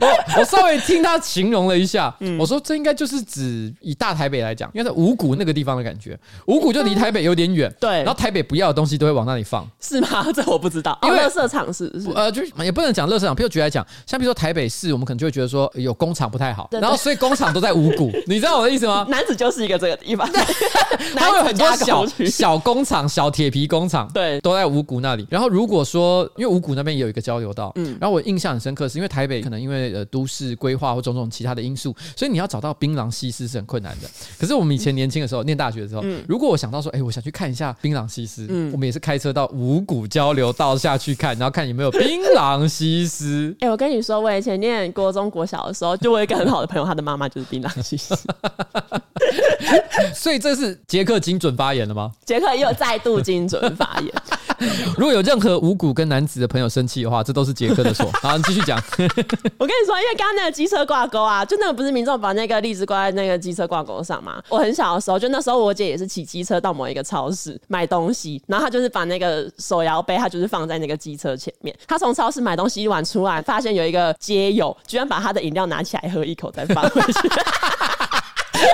[0.00, 7.98] 我我稍微听他形容了一下，嗯、我说这应该就是指以大台北来讲，因为在五股那个地方的感觉，五股就离台北有点远，对。
[7.98, 10.26] 然后台北不要的东西都会往那里放，是吗？
[10.34, 10.98] 这我不知道。
[11.02, 13.34] 因为垃圾场是是呃，就也不能讲垃圾场。
[13.34, 19.06] 譬如举来讲，像比如说台北市，我们可能就会觉得说有工厂不太好，然后所以工厂都在五股， 你知道我的意思吗？
[19.08, 20.28] 男子就是一个这个地方，
[21.16, 25.26] 它会有很多小小工厂、小铁皮工厂，对，都在五股那里。
[25.30, 34.08] 然后如果说因为五股那边也有一个交流道，嗯，然后我印象很深刻，是因为台北可能因为呃都市规划或种种其他的因素，所以你要找到槟榔西施是很困难的。
[34.38, 43.54] 可是我们以前年轻的时候，念大学的时候，如果我想到说，哎，我想去看一下槟榔西施，嗯，我们也是开车到五股交流道下去看，然后看有没有槟榔西施。
[43.60, 48.14] 哎，我跟你说，我以前念国中国小的时候，就我一个很好的朋友，他的妈妈就是槟榔西施。
[50.14, 52.12] 所以这是杰克精准发言了吗？
[52.24, 54.12] 杰克又再度精准发言。
[54.96, 58.10] 如果有任何五股跟男子的朋友生气的话，这都是杰克的错。
[58.22, 58.78] 好，你继续讲。
[58.98, 64.42] 我跟你说，因为刚刚那个机车挂钩啊，就那个不是民众把那个荔枝挂在那个机车挂钩上嘛？
[64.48, 71.76] 我很小的时候，就那时候我姐也是骑机车到某一个超市买东西，然后他就是把那个手摇杯，他就是放在那个机车前面。
[71.86, 77.28] 他从超市买东西完出来，发现有一个街友居然把他的饮料拿起来喝一口再放回去。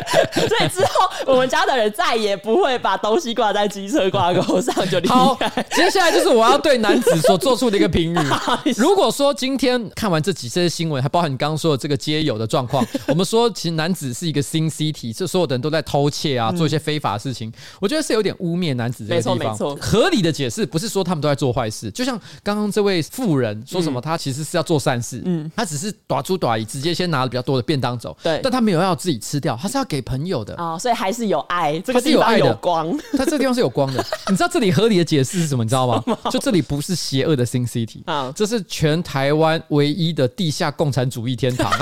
[0.48, 5.14] 所以之后，我们家的人再也不会把东西挂在机车挂钩上就离开。
[5.14, 5.38] 好，
[5.72, 8.18] 接下来就是我要对男子所做出的一个评语。
[8.76, 17.52] 如果说今天看完这几次新闻，还包含你刚刚说的这个街友的状况， 我们说其实男子是一个 Sin City，这所有的人都在偷窃啊，做一些非法的事情。
[17.80, 19.38] 我觉得是有点污蔑男子这个地方。
[19.38, 19.78] 没错，没错。
[19.80, 25.22] 合理的解释不是说他们都在做坏事，就像刚刚这位富人说什么，他其实是要做善事。
[25.24, 28.16] 嗯，他只是短租短移，直接先拿了比较多的便当走。
[28.22, 30.54] 对，但他没有要自己吃掉，他是要给朋友的。
[30.56, 34.04] 哦，所以还是有爱，这个地方有光，它这个地方是有光的。
[34.28, 35.64] 你知道这里合理的解释是什么？
[35.64, 36.02] 你知道吗？
[36.30, 41.70] 就这里不是邪恶的 Sin City 啊，这是全台湾唯一的地下共产主义天堂。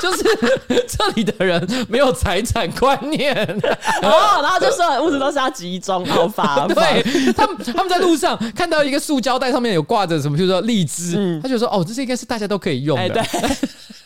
[0.00, 0.24] 就是
[0.88, 3.34] 这里的人没有财产观念
[4.02, 6.66] 哦，然后就说物资都是要集中好发。
[6.72, 13.26] 对，他们他们在路上看到一个塑胶袋上面有挂着什么，就是说荔枝，他就说哦，这些应该是大家都可以用的。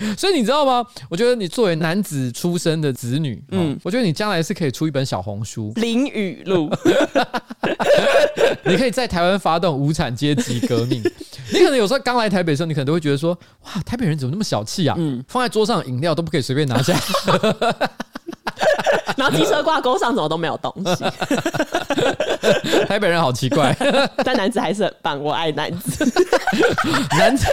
[0.17, 0.85] 所以你知道吗？
[1.09, 6.71] 我觉得你作为男子出身的子女，嗯，我觉得你将来是可以出一本小红书《林语录》，
[8.65, 11.03] 你可以在台湾发动无产阶级革命。
[11.53, 14.95] 你可能有时候刚来台北的时候，你可能都会觉得说，哇，台北人怎么那么小气啊？
[14.99, 16.99] 嗯，放在桌上饮料都不可以随便拿下。
[19.17, 21.05] 然后机车挂钩上怎么都没有东西，
[22.87, 23.75] 台北人好奇怪，
[24.25, 26.05] 但男子还是很棒，我爱男子。
[27.19, 27.47] 男子。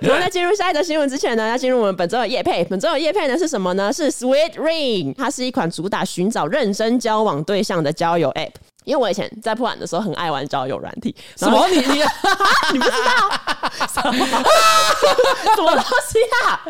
[0.00, 2.64] 然后在进入下一则新闻之前呢，要进入我们本周的夜配。
[2.64, 3.92] 本周的夜配呢是什么呢？
[3.92, 8.50] 是 Sweet Ring，它是一款主打寻找认真交往对象的交友 App。
[8.84, 12.02] 因为我以前在破案的时候很爱玩交友软体，什么你你
[12.72, 16.60] 你不知道什么什么东西啊？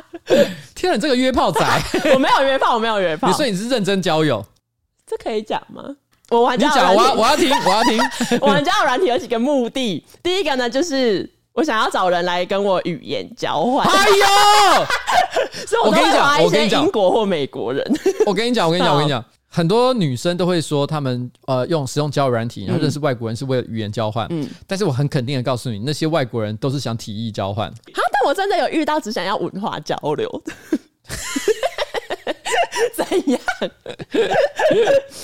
[0.75, 1.61] 天啊，你这个约炮仔！
[2.15, 3.29] 我没有约炮，我没有约炮。
[3.29, 4.45] 你说你是认真交友，
[5.07, 5.83] 这可以讲吗？
[6.31, 8.01] 我玩交友软体，我要我要听，我要听。
[8.41, 13.87] 我玩交友软体有几个目的，第一个呢就是我想要找人来跟我语言交换。
[13.87, 14.87] 哎呦，
[15.67, 17.85] 所以我跟你讲，我跟你讲，英国或美国人。
[18.25, 19.23] 我跟你讲，我跟你讲，我跟你讲。
[19.55, 24.27] 很多女生都会说，她们呃用使用交友软体，然后认识外国人是为了语言交换。
[24.31, 27.71] 嗯，但是我很肯定的告诉你，那些外国人都是想体液交换。
[27.71, 30.53] 好，但我真的有遇到只想要文化交流的。
[32.97, 33.41] 怎样？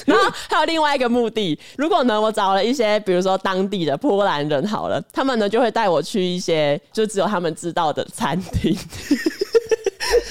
[0.07, 8.77] 然后还有另外一个目的，如果呢我找了一些，比如说当地的波兰人好了，他们呢就会带我去一些就只有他们知道的餐厅。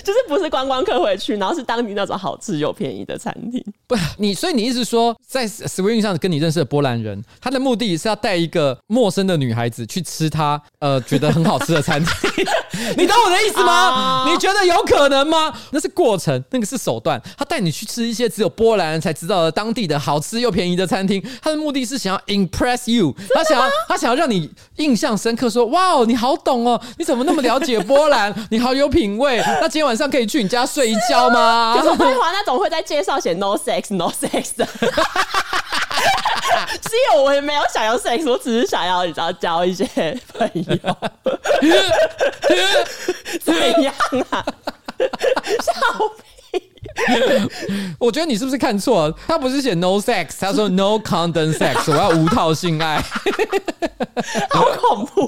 [0.10, 3.64] 就是不是观光客会去，然后是当地那种好吃又便宜的餐厅。
[3.86, 12.12] 不，你所以你意思说，在 Swing 上跟你认识的波兰人，他的目的是要带一个陌生的女孩子去吃他呃觉得很好吃的餐厅。
[12.98, 14.26] 你懂我的意思吗？
[14.32, 15.54] 你觉得有可能吗？
[15.70, 17.22] 那是过程，那个是手段。
[17.38, 28.34] 他带你去吃一些只有波兰人才知道的当地的好吃又便宜的餐厅，他的目的是想要 impress you，他想要他想要让你印象深刻，说哇哦，你好懂哦，你怎么那么了解波兰？
[28.50, 29.38] 你好有品味。
[29.62, 31.76] 那今天晚上可以去你家睡一觉吗？
[31.78, 34.66] 就是会华那种会在介绍写 no sex no sex 的。
[36.90, 39.86] 是因为我也没有想要 sex，我只是想要你知道交一些
[40.34, 40.98] 朋友。
[43.44, 43.94] 怎样
[44.32, 44.44] 啊？
[45.62, 45.74] 笑
[46.18, 46.39] 屁！
[48.00, 49.16] 我觉得你是不是看错了？
[49.28, 53.02] 他不是写 no sex，他说 no condom sex，我要无套性爱，
[54.50, 55.28] 好恐怖！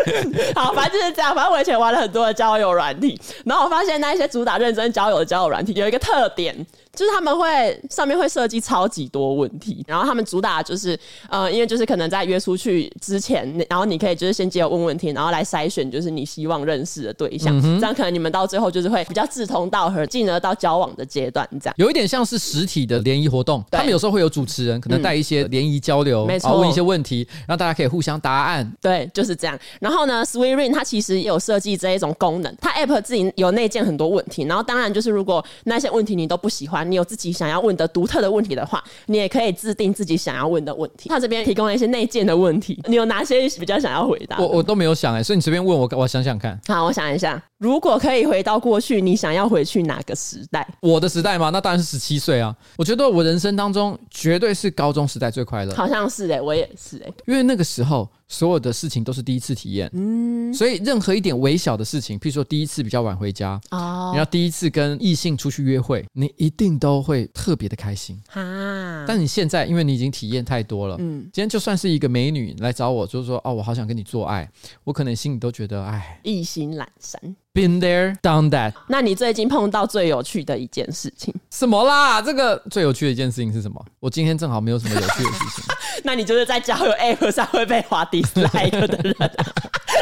[0.54, 1.34] 好，反正就是这样。
[1.34, 6.54] 反正我以前玩了很多的交友软体，然后我发现那一些主打认真交友的交友软体有一个特点。
[6.98, 21.48] 就是他们会上面会设计超级多问题，然后他们主打就是呃，因为就是可能在约出去之前，然后你可以就是先借我问问题，然后来筛选就是你希望认识的对象，嗯、这样可能你们到最后就是会比较志同道合，进而到交往的阶段。
[21.60, 28.68] 这样有一点像是实体的联谊活动，他们有时候会有主持人，可能带一些联谊交流，没、嗯、错，问一些问题，让大家可以互相答案。
[28.82, 29.56] 对，就是这样。
[29.78, 36.87] 然后呢，Sweet Ring 它其实也有设计这一种功能，它 App 自己有内建很多问题，然后当然就是如果那些问题你都不喜欢。
[36.88, 41.08] 你有自己想要问的独特的问题的话，你也可以制定自己想要问的问题。
[41.08, 44.38] 他这边提供了一些内建的问题，你有哪些比较想要回答？
[44.38, 46.58] 我我都没有想哎，所以你随便问我，我想想看。
[46.66, 50.66] 好，我想一下，如果可以回到过去，你想要回去哪个时代？
[50.80, 51.50] 我的时代吗？
[51.50, 52.56] 那当然是十七岁啊！
[52.76, 55.74] 我觉得我人生当中绝对是高中时代最快乐。
[55.74, 58.08] 好像是哎、欸，我也是哎、欸，因为那个时候。
[58.30, 69.06] 所有的事情都是第一次体验，嗯，所以任何一点微小的事情，譬如说第一次比较晚回家，哦，然后第一次跟异性出去约会，你一定都会特别的开心，哈。
[69.08, 74.46] 但你现在，因为你已经体验太多了，嗯，今天就算是一个美女来找我，就是说，哦，我好想跟你做爱，
[74.84, 77.34] 我可能心里都觉得，哎，意兴阑珊。
[77.58, 78.72] Been there, done that。
[78.86, 81.34] 那你最近碰到最有趣的一件事情？
[81.50, 82.22] 什么啦？
[82.22, 83.84] 这个最有趣的一件事情是什么？
[83.98, 85.64] 我今天正好没有什么有趣的事情。
[86.04, 89.28] 那你就是在交友 App 上会被划 dislike 的人啊。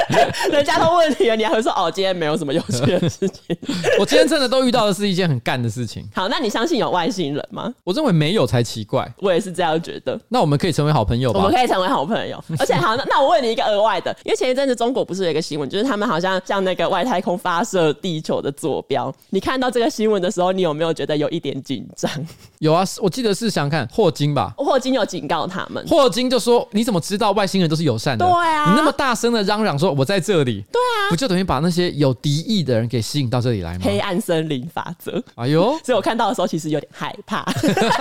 [0.51, 3.57] 人家都问你了，你还会说哦，今天没有什么有趣的事情。
[3.99, 6.07] 我今天真的都遇到的是一件很干的事情。
[6.15, 7.73] 好，那你相信有外星人吗？
[7.85, 9.11] 我认为没有才奇怪。
[9.19, 10.19] 我也是这样觉得。
[10.29, 11.41] 那我们可以成为好朋友吧？
[11.41, 12.43] 我们可以成为好朋友。
[12.59, 19.13] 而且好，那那我问你一个额外的，因为前一阵子中国不是有一个新闻，就是他们好像向那个外太空发射地球的坐标。
[19.31, 22.11] 你看到这个新闻的时候，你有没有觉得有一点紧张？
[22.59, 24.55] 有啊，我记得是想看霍金吧？
[24.57, 25.85] 霍金有警告他们。
[25.87, 28.25] 霍金就说：“你怎么知道外星人都是友善的？
[28.25, 33.81] 对啊，你那么大声的嚷嚷说我在这里。”对啊，不就等于把那些有敌意的人给吸引到这里来吗？
[33.83, 35.23] 黑暗森林法则。
[35.37, 37.45] 哎呦， 所以我看到的时候其实有点害怕。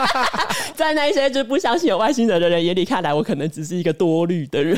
[0.76, 4.78] 在那一些就不相信有外星人的人眼里看来，我可能只是一个多虑的人。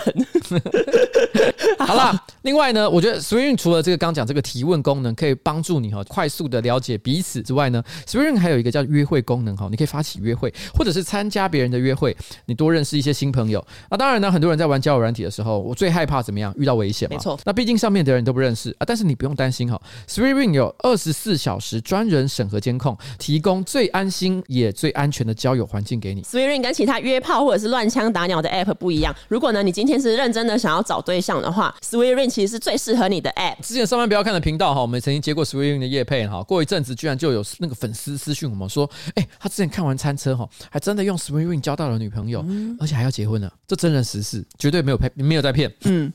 [1.80, 13.66] 好了，另外呢，我觉得 Sweet Ring 除了这个刚讲这个提问功能可以帮助你哈快速的了解彼此之外呢，Sweet Ring 还有一个叫约会功能哈，你可以发起约会，或者是参加别人的约会，你多认识一些新朋友。
[13.90, 16.54] 那当然呢，很多人在玩交友软体的时候，我最害怕怎么样？
[16.58, 17.07] 遇到危险。
[17.10, 17.20] 险嘛。
[17.20, 17.40] 没错。
[17.46, 26.22] 那毕竟上面的人都不认识啊，但是你不用担心哈，SweetRing 有二十四小时专人审核监控，提供最安心也最安全的交友环境给你。
[26.24, 33.56] SweetRing 跟其他约炮或者是乱枪打鸟的 App 不一样，如果呢你今天是认真的想要找对象的话，SweetRing 其实是最适合你的 App。
[33.62, 45.72] 之前上班不要看的频道哈，我们曾经接过 SweetRing 的夜配哈，过一阵子居然就有那个粉丝私讯我们说，哎，他之前看完餐车哈，还真的用 SweetRing 交到了女朋友，嗯、而且还要结婚了，这真人实事，绝对没有骗，没有在骗。
[45.84, 46.12] 嗯，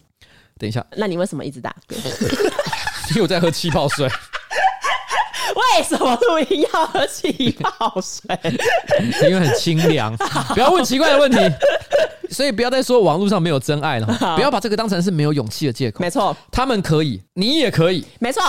[0.59, 1.97] 等一下，那你为什么一直打嗝？
[3.11, 4.09] 因为我在喝气泡水。
[5.77, 8.39] 为什么录音要喝气泡水？
[9.29, 10.17] 因为很清凉。
[10.55, 11.39] 不要问奇怪的问题。
[12.31, 16.01] 所以不要再说网络上没有真爱了，不要把这个当成是没有勇气的借口。
[16.01, 18.07] 没错，他们可以，你也可以。
[18.21, 18.43] 没错。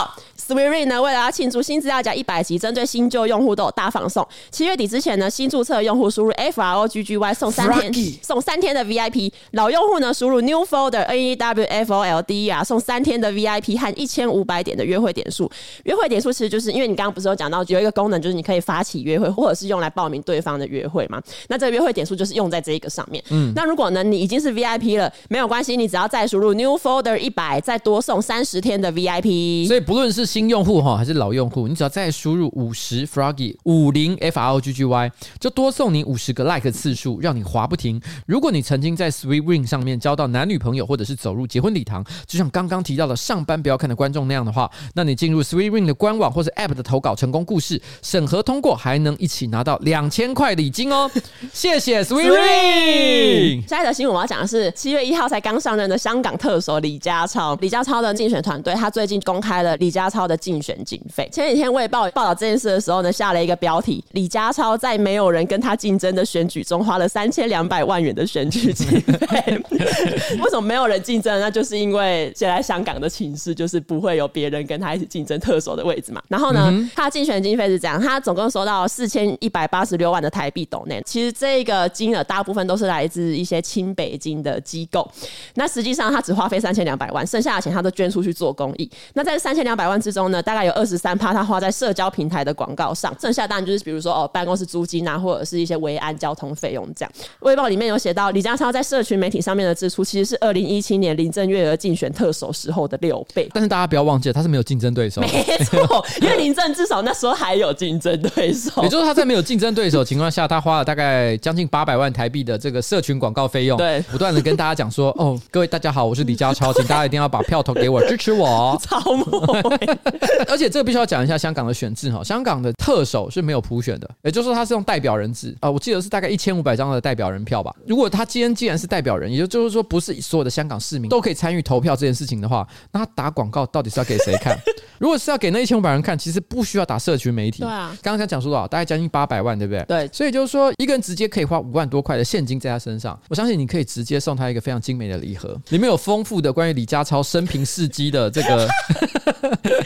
[0.48, 4.28] SweetRing 呢，为了要庆祝新资料夹一百集，针对新旧用户都有大放送。
[4.52, 9.32] 七月底之前呢，新注册用户输入 F R O G G Y 送三天送三天的 VIP。
[9.52, 15.50] 老用户呢，输入 New Folder N E W F O L D E R 送三天的 VIP 和一千五百点的约会点数。
[15.84, 21.22] 约会点数其实就是因为你刚刚不是有讲到有一个功能，就是你可以发起约会，或者是用来报名对方的约会嘛？
[21.48, 23.24] 那这个约会点数就是用在这一个上面。
[23.30, 29.68] 嗯，那如果呢，你已经是 VIP 了，没有关系，你只要再输入 New Folder 一百，再多送三十天的 VIP。
[29.68, 38.02] 所以不论是新用户哈，还是老用户，你只要再输入五十 Froggy 五零 F R O G G Y，就多送你五十个 Like 次数，让你滑不停。
[38.26, 51.08] 如果你曾经在 SweetRing 上面交到男女朋友，或者是走入结婚礼堂，就像刚刚提到的上班不要看的观众那样的话，那你进入 SweetRing 的官网或者 App 的投稿成功故事审核通过，还能一起拿到两千块礼金哦！
[51.54, 53.68] 谢谢 SweetRing。
[53.68, 61.28] 下一则新闻我要讲的是七月一号才刚上任的香港特首李家超，李家超的竞选团队他最近公开了李家超的竞选经费。
[61.32, 69.62] 前几天我也报报道这件事的时候呢，下了一个标题：李家超在没有人跟他竞争的选举中花了三千两百万元的选举经费。
[70.42, 71.40] 为什么没有人竞争？
[71.40, 76.22] 那就是因为现在香港的情势就是不会有别人跟他一起竞争特首的位置嘛。
[76.28, 81.02] 然后呢，嗯、他竞选经费是这样，他总共收到四千一百八十六万的台币斗内。
[81.06, 85.10] 其实这个金额大部分都是来自一些亲北京的机构。
[85.56, 88.90] 那实际上他只花费三千两百万，剩下的钱他都捐出去做公益。
[89.14, 97.12] 那在三千两百万之中呢，大概有二十三趴他花在社交平台的广告上，剩下当然就是比如说哦办公室租金啊，或者是一些维安交通费用这样。
[97.40, 103.50] 微报里面有写到，李家超在社群媒体上面的支出其实是二零一七年林郑月娥竞选特首时候的六倍。
[103.54, 105.20] 但是大家不要忘记了，他是没有竞争对手。
[105.22, 105.28] 没
[105.66, 108.84] 错， 因为林郑至少那时候还有竞争对手。
[108.84, 118.78] 也就是他在没有竞争对手的情况下，他花了大概将近八百万台币的这个社群广告费用，对，不断的跟大家讲说，哦，各位大家好，我是李家超，请大家一定要把票投给我，支持我。
[118.84, 119.62] 超模，
[120.48, 127.74] 而且这个必须要讲一下香港的选制哈，香港的特首是没有普选的，也就是说他是用代表人制啊，我记得是大概一千五百张的代表人票吧。
[127.88, 134.58] 如果他今天既然是代表人，也就是说不是所有的香港市民都可以参与投票这件事情的话，那他打广告到底是要给谁看？
[135.00, 137.64] 如果是要给那一千五百人看，其实不需要打社群媒体。
[137.64, 138.68] 对啊，刚刚讲说多少？
[138.68, 139.84] 大概将近八百万，对不对？
[139.86, 148.68] 对，所以就是说一个人直接可以花五万多块的现金在他身上，我相信你可以直接送他一个非常精美的礼盒，里面有丰富的关于李家超生平事迹的这个。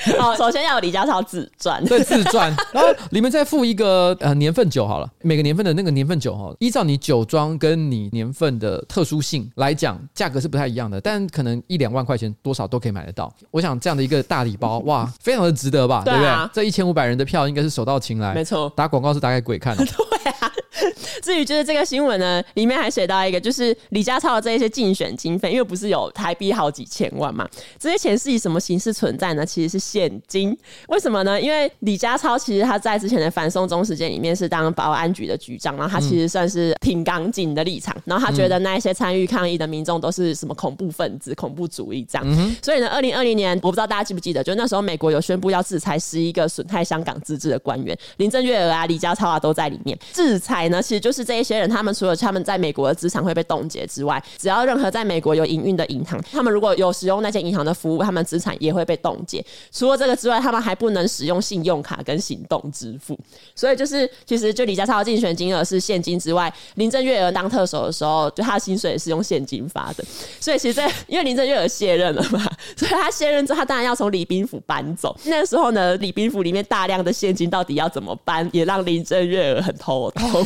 [0.19, 13.31] 哦，首先要有李家超自传，对，自传， 然后里面再附一个呃年份酒好了，每个年份的那个年份酒哈，依照你酒庄跟你年份的特殊性来讲，价格是不太一样的，但可能一两万块钱多少都可以买得到。
[13.51, 16.49] 我想这样的一个大礼包，哇，非常的值得吧，对，啊、对不对？
[16.53, 19.85] 这一千五百人的票应该是手到擒来，没错，打广告是打给鬼看的。
[19.85, 20.46] 对啊。
[21.21, 27.47] 至于就是这个新闻呢，里面还写到一个，就是李家超的这一些竞选经费，因为不是有台币好几千万嘛，
[27.79, 29.45] 这些钱是以什么形式存在呢？
[29.45, 30.57] 其实是现金。
[30.87, 31.39] 为什么呢？
[31.39, 42.25] 因为李家超其实他在之前的反送中事件里面是当保安局的局长，然后他其实算是挺港警的立场，然后他觉得那一些参与抗议的民众都是什么恐怖分子、恐怖主义这样。
[42.27, 49.97] 嗯、所以呢，二零二零年我不知道大家记不记得，就那时候美国有宣布要制裁十一个损害香港自治的官员，林郑月娥啊、李家超啊都在里面。
[50.13, 59.43] 制裁呢，其实就是这一些人，他们除了他们在美国的资产会被冻结之外，只要任何在美国有营运的银行，他们如果有使用那间银行的服务，他们资产也会被冻结。
[59.71, 63.17] 除了这个之外，他们还不能使用信用卡跟行动支付。
[63.55, 70.03] 所以就是，其实就李家超竞选金额是现金之外，林郑月娥当特首的时候，就他的薪水也是用现金发的。
[70.39, 72.39] 所以其实在，因为林郑月娥卸任了嘛，
[72.75, 75.15] 所以他卸任之后，他当然要从李宾府搬走。
[75.25, 80.45] 那时候呢，李宾府里面大量的现金到底要怎么搬，也让林郑月娥很头痛。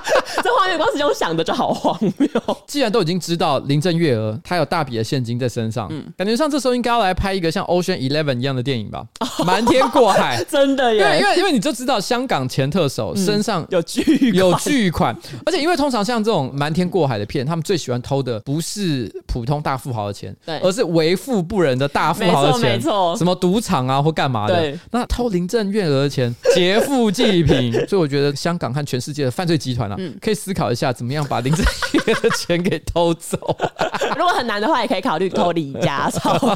[0.43, 2.29] 这画面光是用想的就好荒谬。
[2.67, 9.05] 既然都已经知道林郑月娥她有大笔的现金在身上，嗯，感觉上这时候应该要来拍一个像 Ocean Eleven 一样的电影吧，
[9.45, 10.99] 瞒天过海， 真的耶！
[10.99, 33.37] 因为因为因为你就知道香港前特首身上有巨有巨款，而且因为通常像这种瞒天过海的片，他们最喜欢偷的不是普通大富豪的钱，对，而是为富不仁的大富豪的钱，没错，什么赌场啊或干嘛的，那偷林郑月娥的钱劫富济贫，所以我觉得香港和全世界的犯罪集团啊，可以思考一下怎么样把林正月的钱给偷走。
[34.17, 36.37] 如果很难的话，也可以考虑偷李家超。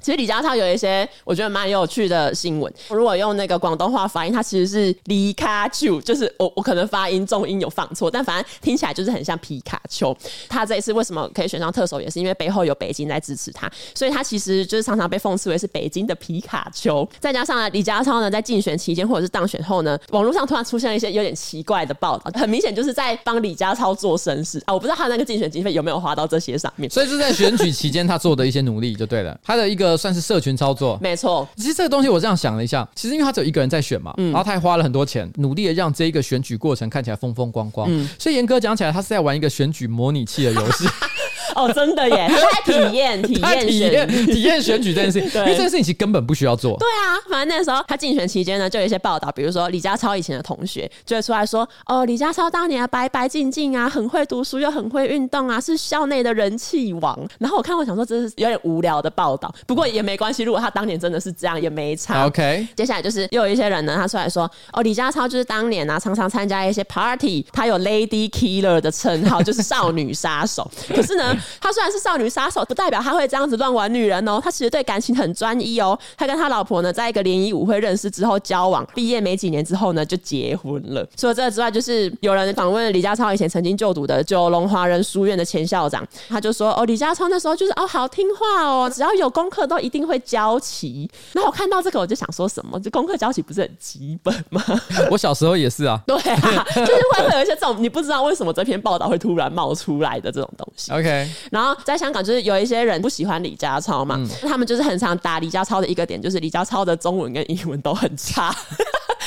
[0.00, 2.72] 其实李家超有一些我觉得蛮有趣的新闻。
[2.88, 10.16] 如果用那个广东话发音，它其实是李卡丘，就是我我可能发音重音有放错，但反正听起来就是很像皮卡丘。
[10.48, 17.08] 他这一次为什么可以选上特首，也是因为背后有北京在支持他，所以他其实就是常常被讽刺为是北京的皮卡丘。
[17.20, 24.74] 再加上呢，李家超呢在竞选期间或者是当选后呢，网络上突然出现了一些有点奇怪的报道，很明显就是在帮李家超做绅士啊！
[24.74, 31.46] 我不知道他那个竞选经费有没有花到这些上面，所以是在选举期间他做的一些努力就对了，他的一个算是社群操作， 没错。
[31.56, 40.86] 其实这个东西我这样想了一下，其实因为他只有一个人在选嘛，然后他还花了很多钱，努力的让这一个选举过程看起来风风光光，所以严格讲起来，他是在玩一个选举模拟器的游戏。
[41.54, 42.26] 哦，真的耶！
[42.30, 46.76] 他在体验、 体验、体验、体验选举这件事情， 因为这件事情其实根本不需要做。
[46.78, 60.42] 对啊，反正那时候他竞选期间呢，就有一些报道，比如说李家超以前的同学就会出来说：“哦，李家超当年啊，白白净净啊，很会读书又很会运动啊，是校内的人气王。”然后我看我想说，这是有点无聊的报道，不过也没关系。
[60.42, 62.26] 如果他当年真的是这样，也没差。
[62.26, 70.70] OK，接下来就是又有一些人呢，他出来说：“哦，李家超就是当年啊，常常参加一些 party，他有 Lady Killer 的称号，就是少女杀手。
[70.88, 75.98] 可是呢，他虽然是少女。”女杀手不代表他会这样子乱玩女人哦，他其实对感情很专一哦。
[76.16, 81.04] 他跟他老婆呢，在一个联谊舞会认识之后交往，毕业没几年之后呢，就结婚了。
[81.16, 92.78] 除了这个之外，就是有人访问李家超以前曾经就读的九龙华人书院的前校长，他就说：“哦，李家超那时候就是哦，好听话哦，只要有功课都一定会交齐。”那我看到这个，我就想说什么？
[92.78, 94.62] 这功课交齐不是很基本吗？
[95.10, 96.00] 我小时候也是啊。
[96.06, 100.92] 对啊，就是会会有一些这种你不知道为什么这篇报道会突然冒出来的这种东西。
[100.92, 108.54] OK，然后在香港就是有一些人不喜欢李家超嘛，嗯、他们就是很常打李家超的一个点，就是李家超的中文跟英文都很差。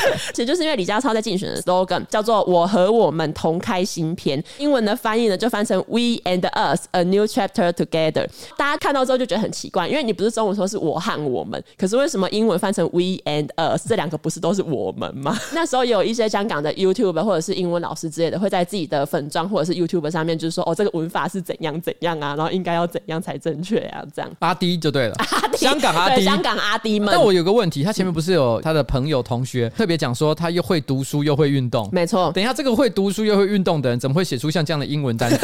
[0.33, 8.27] 其实就是因为李家超在竞选的 slogan 叫做“我和我们同开新篇”，英文的翻译呢就翻成 “We and us a new chapter together”。
[8.57, 15.37] 大家看到之后就觉得很奇怪，因为你不是中文说是我和我们，可是为什么英文翻成 “We and us” 这两个不是都是我们吗？
[15.53, 27.09] 那时候有一些香港的 YouTube 或者是英文老师之类的，会在自己的粉专或者是 YouTube 上面就是说：“哦，这个文法是怎样怎样啊，然后应该要怎样才正确啊？”这样 阿迪就对了，阿滴香港阿迪，香港阿迪们。
[27.11, 32.31] 但我有个问题，他前面不是有他的朋友同学特别讲说他又会读书又会运动，没错。
[32.33, 35.37] 等一下，这个会读书又会运动的人，怎么会写出像这样的英文单词？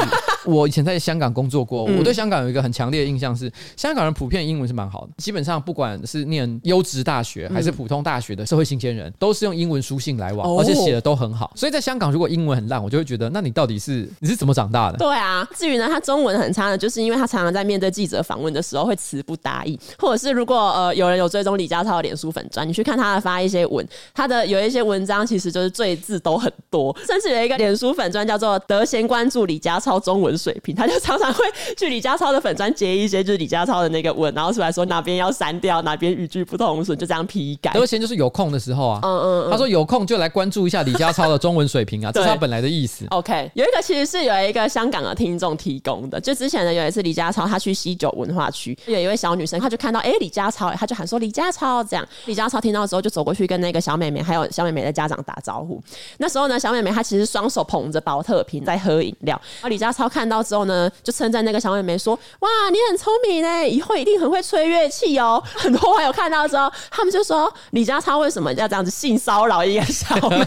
[0.46, 11.52] 我以前在香港工作过，我对香港有一个很强烈的印象是，香港人普遍英文是蛮好的，基本上不管是念优质大学还是普通大学的社会新鲜人，都是用英文书信来往，而且写的都很好。
[11.56, 14.98] 所以在香港，如果英文很烂，我就会觉得，那你到底是你是怎么长大的？
[14.98, 15.48] 对啊。
[15.56, 31.44] 至于呢，他中文很差呢，就是因为他常常在面对记者访问的时候会词不达意，或者是如果呃有人有追踪李家超的脸书粉专，你去看他的发一些文，他的有一些文章其实就是赘字都很多，甚至有一个脸书粉专叫做“德贤关注李家超中文水平”， 他就常常会
[31.78, 37.72] 去李家超的粉专截一些就是李家超的那个文，然后出来说哪边要删掉，哪边语句不通顺，就这样批改。
[37.74, 43.06] 德贤就是有空的时候啊，嗯嗯，嗯，他说有空就来关注一下李家超的中文水平啊，这是他本来的意思。
[43.12, 55.82] OK，有一个其实是有一个香港的听众提供的，就之前呢有一次李家超他去西九文化区，有一位小女生，她就看到哎、欸、李家超，她就喊说李家超这样，李家超听到之后就走过去跟那个小妹妹还有小妹妹的家长打招呼。
[56.18, 59.40] 那时候呢，小妹妹她其实双手捧着保特瓶在喝饮料。
[59.56, 65.42] 然后李家超看到之后呢，就称赞那个小妹妹说：“哇，你很聪明呢，以后一定很会吹乐器哦。
[65.56, 70.46] ”很多网友看到之后，他们就说：“李家超为什么要这样子性骚扰一个小妹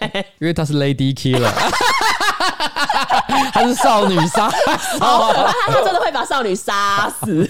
[0.00, 0.26] 妹？
[0.40, 1.50] 因为她是 Lady Killer，
[3.52, 7.48] 她是少女杀手，他他真的会把少女杀死。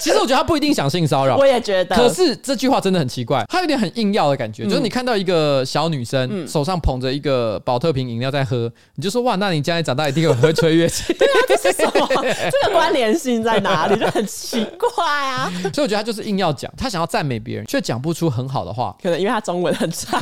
[0.00, 1.96] 其实我觉得她不一定想性骚扰，我也觉得。
[1.96, 6.28] 可是这句话真的很奇怪，她有点很硬要的感觉，嗯、就是你看到一个小女生。
[6.30, 11.12] 嗯手上捧着一个宝特瓶饮料在喝，你就说哇，那你将来长大一定很会吹乐器。
[11.12, 12.08] 对啊，这是什么？
[12.50, 13.98] 这个关联性在哪里？
[13.98, 15.50] 就很奇怪啊。
[15.74, 20.20] 所以我觉得他就是硬要讲，他想要赞美别人，却讲不出很好的话，可能因为他中文很差。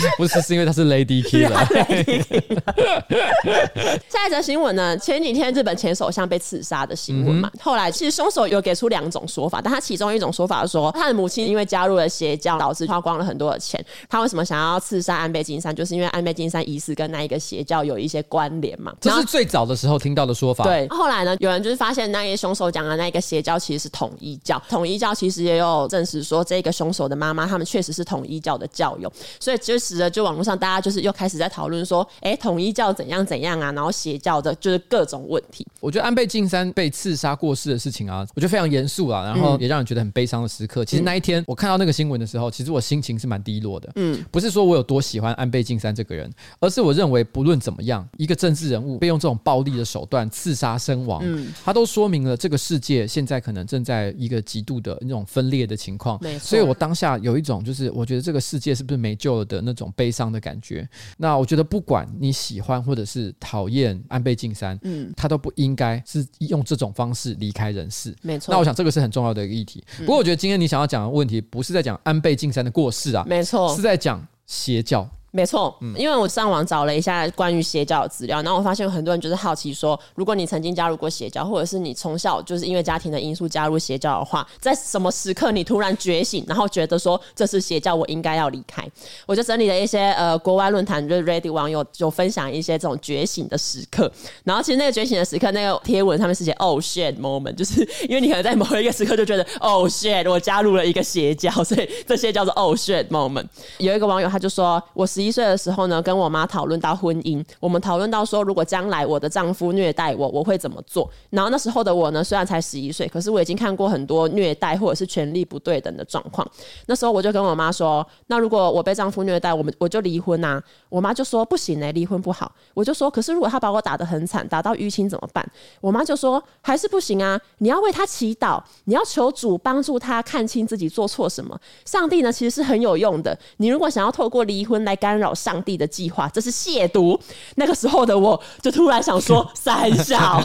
[0.16, 1.56] 不是，是因为他是 Lady Killer。
[4.08, 4.96] 下一则新闻呢？
[4.98, 13.82] 前几天日本前首相被刺杀的新闻嘛，嗯、后来其实凶手有给出两种说法，但他其中一种说法是说，他的母亲因为加入了邪教，导致花光了很多的钱。
[14.08, 15.74] 他为什么想要刺杀安倍晋三？
[15.74, 18.92] 就是因为安倍晋三疑似跟那一个邪教有一些关联嘛。
[19.00, 20.64] 这是最早的时候听到的说法。
[20.64, 29.78] 对，后来呢，有人就是发现那些凶手讲的那个邪教其实是统一教，统一教其实也有证实说，这个凶手的妈妈他们确实是统一教的教友，所以就
[30.10, 35.66] 就网络上大家就是又开始在讨论说，哎，统一教怎样怎样啊，然后邪教的就是各种问题。
[35.80, 40.84] 我觉得安倍晋三被刺杀过世的事情啊，我觉得非常严肃啊，然后也让人觉得很悲伤的时刻。
[40.84, 43.92] 其实那一天我看到那个新闻的时候，其实我心情是蛮低落的。
[43.96, 46.30] 嗯，不是说我有多喜欢安倍晋三这个人，
[46.60, 56.20] 而是我认为不论怎么样，一个政治人物被用这种暴力的手段刺杀身亡，嗯，他都说明了这个世界现在可能正在一个极度的那种分裂的情况。
[56.40, 60.88] 所以我当下有一种就是我觉得这个世界是不是没救了的那种悲伤的感觉。
[61.16, 68.12] 那我觉得不管你喜欢或者是讨厌安倍晋三，嗯，他都不应该是用这种方式离开人世。
[68.22, 69.84] 没错，那我想这个是很重要的一个议题。
[69.98, 75.08] 不过我觉得今天你想要讲的问题不是在讲安倍晋三的过世啊，没错，是在讲邪教。
[75.36, 88.82] 没错，因为我上网找了一下关于邪教的资料，然后我发现有很多人就是好奇说，如果你曾经加入过邪教，或者是你从小就是因为家庭的因素加入邪教的话，在什么时刻你突然觉醒，然后觉得说这是邪教，我应该要离开？
[89.26, 94.10] 我就整理了一些呃国外论坛，就是 Reddit 网友就分享一些这种觉醒的时刻，
[94.44, 103.44] 然后其实那个觉醒的时刻，那个贴文上面是写 “Oh shit moment”， 就是因为你可能在某一个时刻就觉得 “Oh shit”，我加入了一个邪教，所以这些叫做 “Oh shit moment”。
[103.76, 105.96] 有一个网友他就说，我十一一岁的时候呢。
[106.06, 111.10] 跟我妈讨论到婚姻，我们讨论到说，如果将来我的丈夫虐待我，我会怎么做？
[111.30, 116.48] 然后那时候的我呢，虽然才十一岁，可是我已经看过很多虐待或者是权力不对等的状况。
[116.86, 125.44] 那时候我就跟我妈说：“那如果我被丈夫虐待，我们我就离婚啊。”我妈就说：“不行嘞，离婚不好。”我就说：“可是如果他把我打得很惨，打到淤青怎么办？”
[125.80, 131.58] 我妈就说：“还是不行啊，你要为他祈祷，你要求主帮助他看清自己做错什么。
[131.84, 133.36] 上帝呢，其实是很有用的。
[133.56, 137.18] 你如果想要透过离婚来干扰上帝的。”计划，这是亵渎。
[137.54, 140.42] 那个时候的我就突然想说 三小，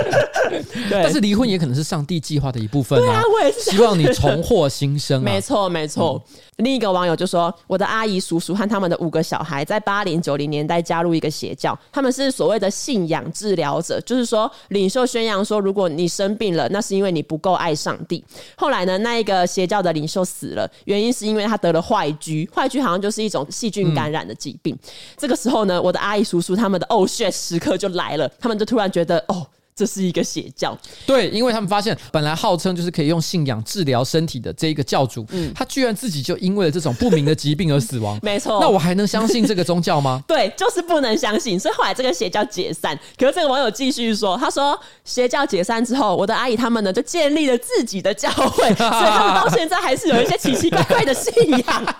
[0.90, 3.00] 但是离婚也可能是上帝计划的一部分啊。
[3.00, 5.24] 对啊，我也是希望你重获新生啊。
[5.24, 6.22] 没错，没错。
[6.26, 18.24] 嗯另一个网友就说：“我的阿姨、叔叔和他们的五个小孩，在八零九零年代加入一个邪教，他们是所谓的信仰治疗者，就是说领袖宣扬说，如果你生病了，那是因为你不够爱上帝。
[18.58, 24.74] 后来呢，那一个邪教的领袖死了，原因是因为他得了坏疽，坏疽好像就是一种细菌感染的疾病。
[24.74, 29.46] 嗯、这个时候呢，我的阿姨、叔叔他们的哦 shit 时刻就来了，他们就突然觉得哦。”
[29.78, 30.76] 这是一个邪教，
[31.06, 38.18] 对，因为他们发现本来号称就是可以用信仰治疗身体的这一个教主，嗯，他居然自己就因为了这种不明的疾病而死亡。
[38.20, 40.20] 没错，那我还能相信这个宗教吗？
[40.26, 41.56] 对，就是不能相信。
[41.60, 42.98] 所以后来这个邪教解散。
[43.16, 51.96] 可是这个网友继续说，他说邪教解散之后，我的阿姨他们呢就建立了自己的教会， 所以他们到现在还是有一些奇奇怪怪的信仰。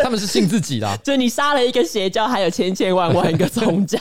[0.00, 3.98] 他们是信自己的啊，就你杀了一个邪教，还有千千万万个宗教。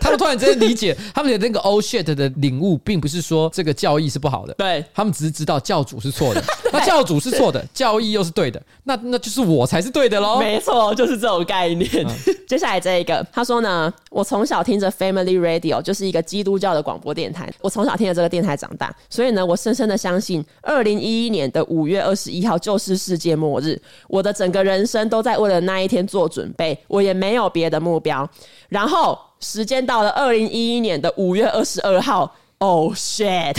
[0.00, 1.81] 他们突然之间理解他们的那个欧。
[1.82, 10.38] Shit 的领悟，并不是说这个教义是不好的，对，他们只是知道教主是错的， 那教主是错的，教义又是对的，那那就是我才是对的喽。
[10.38, 11.88] 没错，就是这种概念。
[11.92, 12.08] 嗯、
[12.46, 28.28] 接下来这一个，他说呢，我从小听着 Family Radio，就是一个基督教的广播电台，我从小听着这个电台长大，所以呢，我深深的相信，二零一一年的五月二十一号就是世界末日，我的整个人生都在为了那一天做准备，我也没有别的目标，
[28.68, 29.18] 然后。
[29.42, 32.34] 时间到了二零一一年的五月二十二号。
[32.62, 33.56] Oh shit！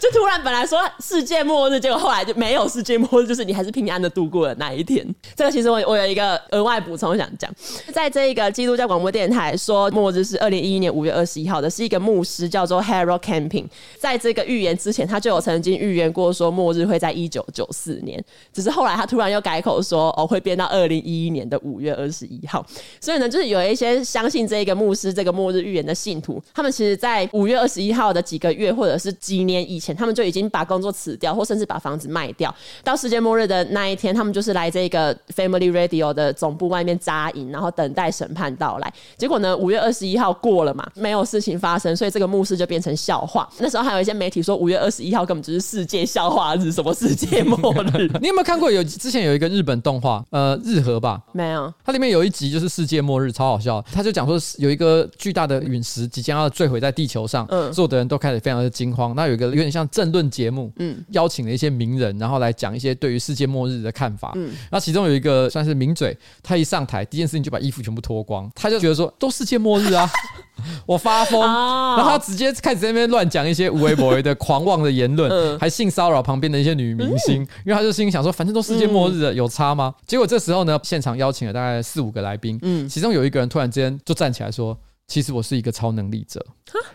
[0.00, 5.06] 就突然本来说世界末日，结果后来就没有世界末日，就是你还是平安的度过了那一天。
[5.36, 7.48] 这个其实我我有一个额外补充想讲，
[7.92, 13.66] 在这一个基督教广播电台说末日是二零一一年五月二十一号的，是一个牧师叫做 Harold Camping，
[13.96, 18.20] 在这个预言之前，他就有曾经预言过说末日会在一九九四年，
[18.52, 22.66] 只是后来他突然又改口说哦会变到二零一一年的五月二十一号。
[23.00, 32.54] 所以呢，就是有一些相信这个牧师这个末日预言的信徒，他们其实，在五月二十一号的几个月或者是几年以前，他们就已经把工作辞掉，或甚至把房子卖掉。
[32.82, 38.92] 到世界末日的那一天，他们就是来这个 Family Radio 的总部外面扎营，然后等待审判到来。
[39.16, 43.48] 结果呢，五月二十一号过了嘛，没有事情发生，所以这个牧师就变成笑话。
[43.58, 47.58] 那时候还有一些媒体说，五月二十一号根本就是世界笑话日，什么世界末
[47.96, 48.08] 日？
[48.22, 51.20] 你有没有看过有之前有一个日本动画，呃，日和吧？
[51.32, 51.72] 没有。
[51.84, 53.84] 它里面有一集就是世界末日，超好笑。
[53.92, 55.63] 他就讲说有一个巨大的。
[55.64, 59.14] 陨石即将要坠毁在地球上，嗯所有的人都开始非常的惊慌。
[59.14, 64.32] 那有一个有点像政论节目，嗯邀请了一些名人，然后来讲一些对于世界末日的看法。
[64.36, 70.08] 嗯那其中有一个算是名嘴，他一上台第一件事情就把衣服全部脱光，他就 觉得说都世界末日啊，
[70.86, 71.40] 我发疯。
[71.40, 79.94] 哦然后他直接开始在那边乱讲一些无为不为的狂妄的言论，嗯还性骚扰旁边的一些女明星，因为他就心里想说，反正都世界末日了，有差吗？
[80.06, 84.76] 结果这时候呢，现场邀请了大概四五个来宾，嗯其中有一个人突然之间就站起来说。
[85.06, 86.44] 其实我是一个超能力者，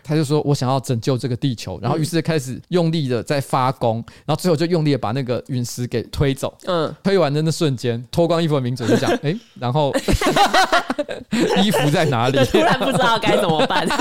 [0.04, 6.56] 他就说我想要拯救这个地球，然后于是开始用力的在发功，然后最后就用力的把那个陨石给推走。
[6.66, 9.94] 嗯，推完的那瞬间，脱光衣服的名嘴就讲：“哎、然后
[11.64, 13.88] 衣服在哪里？”突然不知道该怎么办。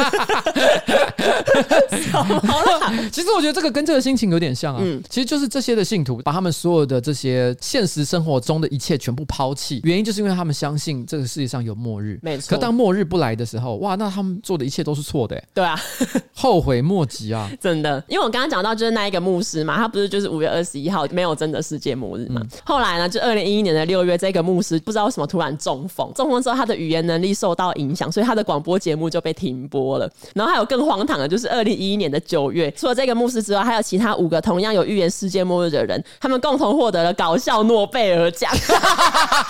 [3.13, 12.19] 其实我觉得这个跟这个心情有点像啊，嗯其实就是这些的信徒把他们所有的这些现实生活中的一切全部抛弃，原因就是因为他们相信这个世界上有末日。
[12.23, 15.77] 没错可当末日不来的时候，哇，那他们做的一切都是错的，对啊，
[16.37, 17.51] 后悔莫及啊！
[17.61, 22.41] 真的，因为我刚刚讲到就是那一个牧师嘛，他不是就是五月二十一号没有真的世界末日嘛？
[22.45, 30.09] 嗯后来呢，就二零一一年的六月，这个牧师不知道为什么突然中风，中风之后他的语言能力受到影响，所以他的广播节目就被停播了。
[30.33, 38.49] 然后还有更荒唐的，就是二零一一年的九月，除了这个牧师之外，还有其他五个同样有预言世界末日的人，他们共同获得了搞笑诺贝尔奖。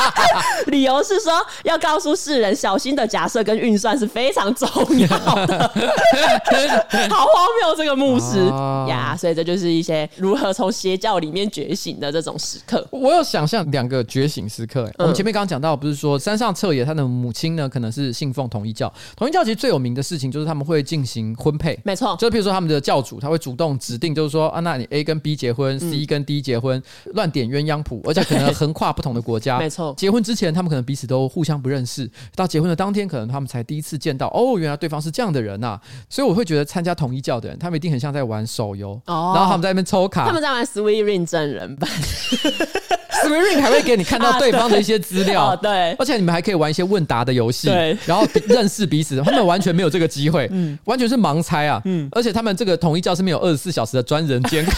[0.68, 1.30] 理由是说
[1.64, 5.70] 要告诉世人，小心的假设跟运算是非常重要的。
[7.10, 12.86] 好荒谬，这个牧师啊呀所以这就是一些如何从邪教里面觉醒的这种时刻。
[12.90, 14.94] 我有想象两个觉醒时刻、欸。
[14.98, 18.92] 我们前面刚刚讲到，不是说山上彻也他的母亲呢，可能是信奉统一教。
[19.16, 26.82] 统一教其实最有名的事情就是他们会进行婚配，没错，就比如说他们的教主，他会主动指定，就是说啊，那你 A 跟 B 结婚、c 跟 D 结婚，
[27.14, 29.58] 乱点鸳鸯谱，而且可能横跨不同的国家。
[29.60, 35.80] 没错结婚之前他们可能彼此都互相不认识，到结婚的当天，可能他们才第一次见到，哦，原来对方是这样的人呐、啊。
[36.08, 39.32] 所以我会觉得参加统一教的人，他们一定很像在玩手游，哦。
[39.34, 41.88] 然后他们在那边抽卡，他们在玩 Sweet Ring 真人版。
[41.90, 47.96] Sweet Ring 还会给你看到 对方的一些资料，哦，对，而且你们还可以玩一些问答的游戏，对。
[48.06, 49.20] 然后认识彼此。
[49.22, 54.74] 他们完全没有这个机会，嗯，完全是盲猜啊，嗯，而且他们这个统一教是没有二十四小时的专人监控，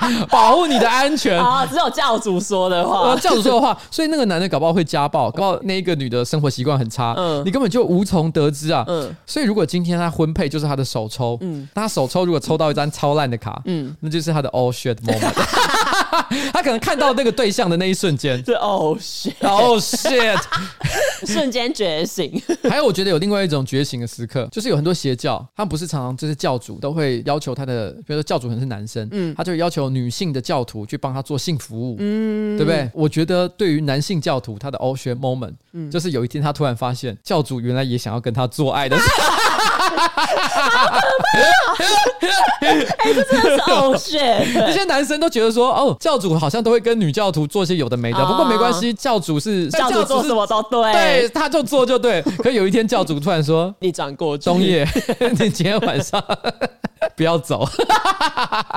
[0.30, 1.38] 保护你的安全。
[1.38, 3.18] 啊，只有教主说的话呃，。
[3.18, 8.84] 教主说的话，所以那个男的搞不好会家暴，搞不好那一个女的生活习惯很差，嗯你根本就无从得知啊。
[8.88, 15.32] 嗯所以如果今天他婚配就是他的首抽，嗯，那他首抽如果抽到一张超烂的卡，嗯，那就是他的 all shit moment。
[16.52, 20.40] 他可能看到那个对象的那一瞬间 是哦，shit，，oh shit。
[21.26, 22.40] 瞬间觉醒。
[22.68, 32.90] 还有，我觉得有另外一种觉醒的时刻，就是有很多邪教，他们不是常常就是教主都会要求他的，比如说教主可能是男生，嗯，他就要求女性的教徒去帮他做性服务，嗯，对不对？
[32.92, 39.55] 我觉得对于男性教徒，他的 all shit moment，嗯，就是有一天他突然发现教主原来也想要跟他做爱的时候。
[42.60, 44.72] 哎、这真的是哦那 shit！
[44.72, 52.22] 些男生都觉得说，哦，教主好像都会跟女教徒做些有的没的，哦不过没关系，教主是教主做什么都对，对，他就做就对。
[52.38, 54.44] 可有一天教主突然说， 你转过去。
[54.44, 54.86] 东野，
[55.38, 56.22] 你今天晚上
[57.14, 57.68] 不要走。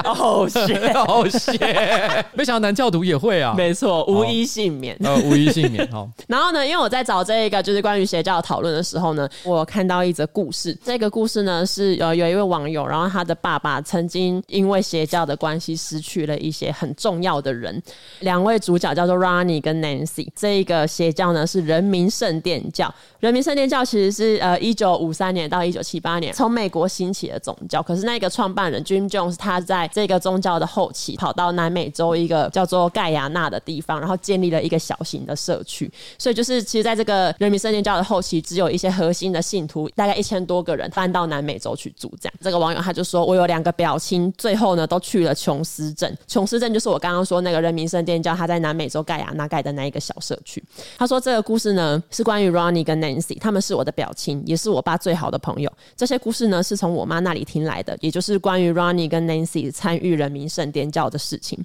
[0.04, 0.94] 哦 shit！
[1.06, 2.26] 好险！
[2.34, 3.54] 没想到男教徒也会啊。
[3.56, 4.96] 没错，无一幸免。
[5.02, 6.08] 呃，无一幸免哈。
[6.28, 10.78] 然后呢，因为我在找这一个就是关于邪教的讨论的时候呢，我看到一则故事。
[10.84, 17.82] 这个故事呢是呃有一位网友，然后他的爸爸曾经因为邪教的关系失去了一些很重要的人。
[18.20, 20.28] 两位主角叫做 Ronnie 跟 Nancy。
[20.36, 22.94] 这一个邪教呢是人民圣殿教。
[23.20, 27.84] 人民圣殿教其实是呃一九五三年到一九七八年从美国兴起的宗教。
[27.84, 35.92] 可是那个创办人 Jim Jones 他在这个宗教的后期跑到南美洲一个叫做盖亚纳的地方，然后建立了一个小型的社区。
[36.18, 42.10] 所以就是其实在这个人民圣殿教的后期，只有一些核心的信徒，大概一千多个人搬到南美洲去住。
[42.22, 46.18] 这样，这个网友他就说：“我有两个表亲，最后呢都去了琼斯镇。
[46.26, 50.64] 琼斯镇就是我刚刚说那个人民圣殿教他在南美洲盖亚纳盖的那一个小社区。”
[50.98, 55.72] 他说：“这个故事呢是关于 Ronnie 跟那 Nancy，他们是我的表亲，也是我爸最好的朋友。
[55.96, 61.58] 这些故事呢是从我妈那里听来的，也就是关于 Ronnie 跟 Nancy 参与人民圣殿教的事情。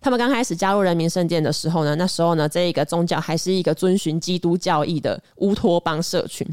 [0.00, 6.46] 他们刚开始加入人民圣殿的时候呢，那时候呢这一个宗教还是一个遵循基督教义的乌托邦社群。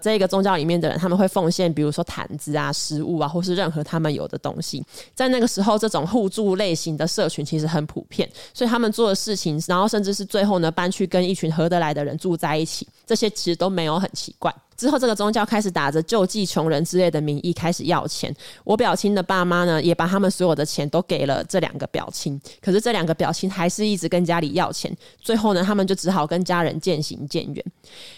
[0.00, 4.84] 这一个宗教里面的人，他们会奉献，比如说毯子啊、食物啊，或是任何他们有的东西。
[5.14, 14.50] 在那个时候，这种互助类型的社群其实很普遍，所以他们做的事情，然后甚至是最后呢搬去跟一群合得来的人住在一起，这些其实都没有很奇怪。
[14.82, 18.34] 之后，这个宗教开始打着救济穷人之类的名义开始要钱。
[18.64, 22.40] 我表亲的爸妈呢，也把他们所有的钱都给了这两个表亲。
[22.60, 24.92] 可是这两个表亲还是一直跟家里要钱。
[25.20, 27.64] 最后呢，他们就只好跟家人渐行渐远。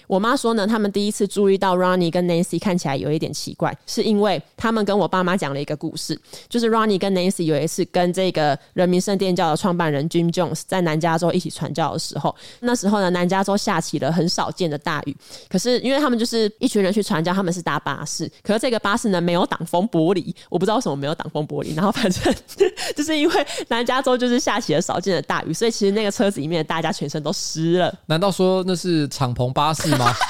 [0.07, 15.15] 我妈说呢，他们第一次注意到 Ronnie 跟 Nancy 看起来有一点奇怪，是因为他们跟我爸妈讲了一个故事，就是 Ronnie 跟 Nancy 有一次跟这个人民圣殿教的创办人 Jim Jones 在南加州一起传教的时候，那时候呢，南加州下起了很少见的大雨。
[15.51, 21.75] 可是因为他们就是一群人去传教，他们是搭巴士，可是这个巴士呢没有挡风玻璃，我不知道为什么没有挡风玻璃。
[21.75, 22.35] 然后反正
[22.97, 27.95] 就是因为南加州就是下起了少见的大雨，所以其实那个车子里面大家全身都湿了。
[28.07, 30.13] 难道说那是敞篷巴士吗？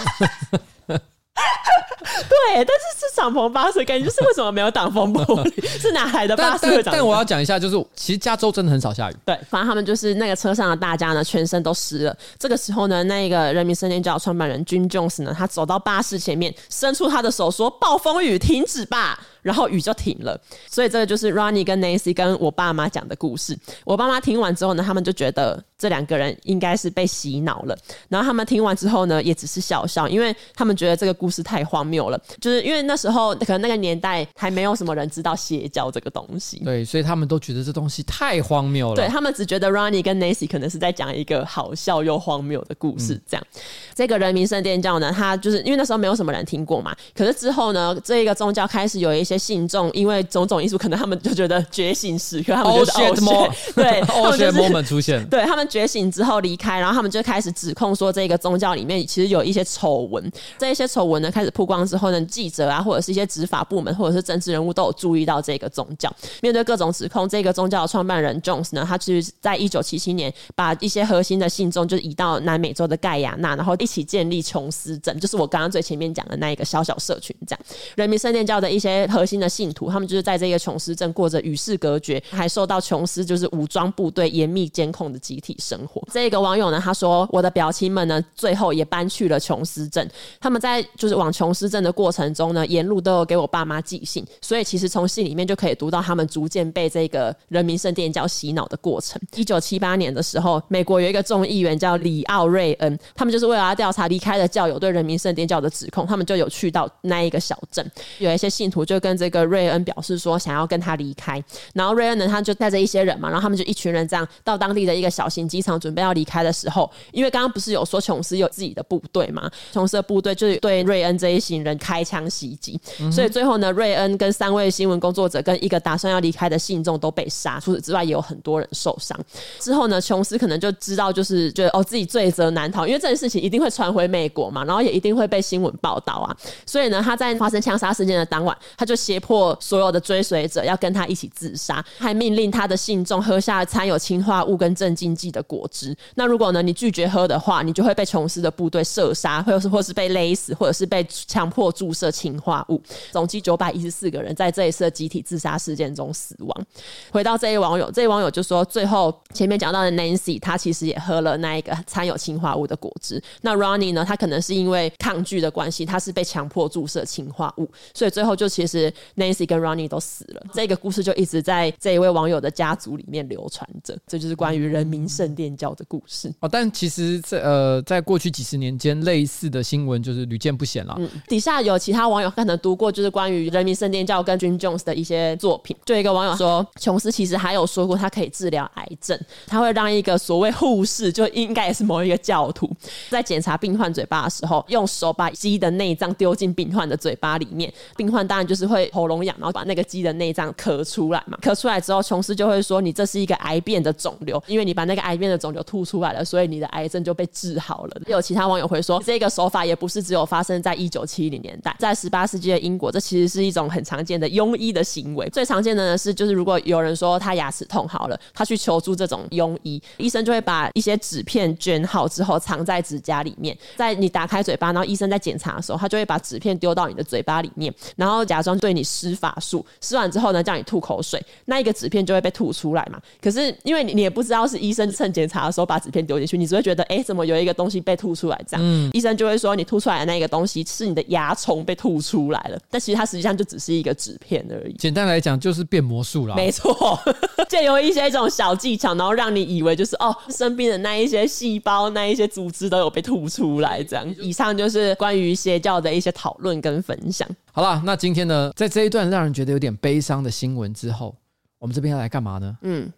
[1.34, 5.68] 对，但是是敞篷巴士，感觉就是为什么没有挡风玻璃？
[5.80, 6.94] 是哪来的巴士但？
[6.94, 9.16] 但我要讲一下，就是其实加州真的很少下雨。
[9.24, 12.16] 对，反正他们就是那个车上的大家呢，全身都湿了。
[12.38, 20.40] 这个时候呢，那个人民圣殿教创办人 Jim Jones 呢，他走到巴士前面，伸出他的手说：“暴风雨停止吧。”然后雨就停了。
[20.68, 23.56] 所以这个就是 Ronnie 跟 Nancy 跟我爸妈讲的故事。
[23.84, 27.78] 我爸妈听完之后呢，他们就觉得这两个人应该是被洗脑了。
[28.08, 32.20] 然后他们听完之后呢，也只是笑笑，因为他们觉得这个故事太荒谬了。
[32.40, 38.96] 就是因为那时候可能那个年代还没有什么人知道邪教这个东西，对，所以他们都觉得这东西太荒谬了。
[38.96, 43.20] 对，他们只觉得 Ronnie 跟 Nancy 可能是在讲一个好笑又荒谬的故事。
[43.28, 43.46] 这样，
[43.94, 46.94] 这个人民圣殿教呢，他就是因为那时候没有什么人听过嘛。
[47.14, 60.30] 可是之后呢，这一个宗教开始有一些信众，因为种种因素，可能他们就觉得觉醒时刻，他们觉得 oh shit more， 对， oh shit moment 出现，对他们觉醒之后离开，然后他们就开始指控说，这个宗教里面其实有一些丑闻。
[60.58, 66.14] 这一些丑闻呢，开始曝光之后呢，记者啊，或者是一些执法部门，或者是政治人物都有注意到这个宗教。
[66.42, 77.34] 面对各种指控，这个宗教的创办人 Jones 呢，他其实在一九七七年把一些核心的信众就移到南美洲的盖亚那，然后一起建立琼斯镇，就是我刚刚最前面讲的那一个小小社群。
[77.46, 77.60] 这样，
[77.96, 86.02] 人民圣殿教的一些核心的信徒，他们就是在这个琼斯镇过着与世隔绝，还受到琼斯就是武装部队严密监控的集体生活。
[86.12, 90.08] 这个网友呢，他说：“我的表亲们呢，最后也搬去了琼斯镇。
[90.40, 99.20] 他们在就是往琼斯镇的过程中呢，沿路都有给我爸妈寄信，所以其实从信里面就可以读到他们逐渐被这个人民圣殿教洗脑的过程。
[99.36, 111.42] 一九七八年的时候，美国有一个众议员叫里奥瑞恩，他们就是为了要调查离开的教友对人民圣殿教的指控，他们就有去到那一个小镇，有一些信徒就跟这个瑞恩表示说想要跟他离开，
[111.72, 122.80] 然后瑞恩呢，他就带着一些人嘛，然后他们就一群人这样到当地的一个小型机场准备要离开的时候，因为刚刚不是有说琼斯有自己的部队嘛，琼斯的部队就对瑞恩这一行人开枪袭击。
[123.10, 127.60] 所以最后呢，瑞恩跟三位新闻工作者跟一个打算要离开的信众都被杀。
[127.60, 129.18] 除此之外，也有很多人受伤。
[129.58, 136.36] 之后呢，琼斯可能就知道，就是觉得哦，自己罪责难逃，因为这件事情一定会传回美国嘛，然后也一定会被新闻报道啊。
[136.66, 145.94] 所以呢，他在发生枪杀事件的当晚，他就胁迫所有的追随者要跟他一起自杀，还命令他的信众喝下掺有氰化物跟镇静剂的果汁。
[146.14, 152.80] 那如果呢，你拒绝喝的话，你就会被琼斯的部队射杀，或者是或是被勒死，或者是被强迫注射氰化物。
[153.12, 156.66] 总计九百一十四个人在这一次的集体自杀事件中死亡。
[157.10, 163.22] 回到这一网友，这一网友就说，最后前面讲到的 Nancy，他其实也喝了那一个掺有氰化物的果汁。
[163.42, 168.83] 那 Ronnie 呢，他可能是因为抗拒的关系，他是被强迫注射氰化物，所以最后就其实
[169.16, 170.42] Nancy 跟 Ronnie 都死了。
[170.54, 173.98] 这个故事就一直在这一位网友的家族里面流传着。
[174.06, 176.32] 这就是关于人民圣殿教的故事。
[176.40, 180.94] 哦，但其实这呃，在过去几十年间，类似的新闻就是屡见不鲜了。
[180.98, 182.94] 嗯，底下有其他网友可能读过。
[182.94, 192.70] 就是关于人民圣殿教跟 Jim Jones 的一些作品，就一个网友说，琼斯其实还有说过，他可以治疗癌症，他会让一个所谓护士，就应该也是某一个教徒，
[193.10, 208.00] 在检查病患嘴巴的时候，用手把鸡的内脏丢进病患的嘴巴里面，病患当然就是会会喉咙痒，然后把那个鸡的内脏咳出来嘛，咳出来之后，琼斯就会说，你这是一个癌变的肿瘤，因为你把那个癌变的肿瘤吐出来了，所以你的癌症就被治好了。
[208.06, 212.90] 有其他网友会说，这个手法也不是只有发生在一九七零年代，在十八世纪的英国。
[212.90, 215.28] 这其实是一种很常见的庸医的行为。
[215.30, 232.98] 最常见的呢是，就是如果有人说他牙齿痛好了，他去求助这种庸医，医生就会把一些纸片卷好之后藏在指甲里面，在你打开嘴巴，然后医生在检查的时候，他就会把纸片丢到你的嘴巴里面，然后假装对你施法术，施完之后呢，叫你吐口水，那一个纸片就会被吐出来嘛。
[233.20, 238.62] 可是因为你你也不知道是医生趁检查的时候把纸片丢进去，你只会觉得哎、欸，怎么有一个东西被吐出来这样？
[238.64, 244.72] 嗯、医生就会说你吐出来的那个东西是你的牙虫被吐出来了，但其实它实际上就只是一个纸片而已。
[244.78, 246.98] 简单来讲就是变魔术了，没错，
[247.50, 254.14] 借由一些这种小技巧，然后让你以为就是哦，生病的那一些细胞、那一些组织都有被吐出来这样。
[254.18, 257.28] 以上就是关于邪教的一些讨论跟分享。
[257.56, 261.16] 好了，那今天呢，在这一段让人觉得有点悲伤的新闻之后，
[261.60, 262.58] 我们这边要来干嘛呢？
[262.62, 262.92] 嗯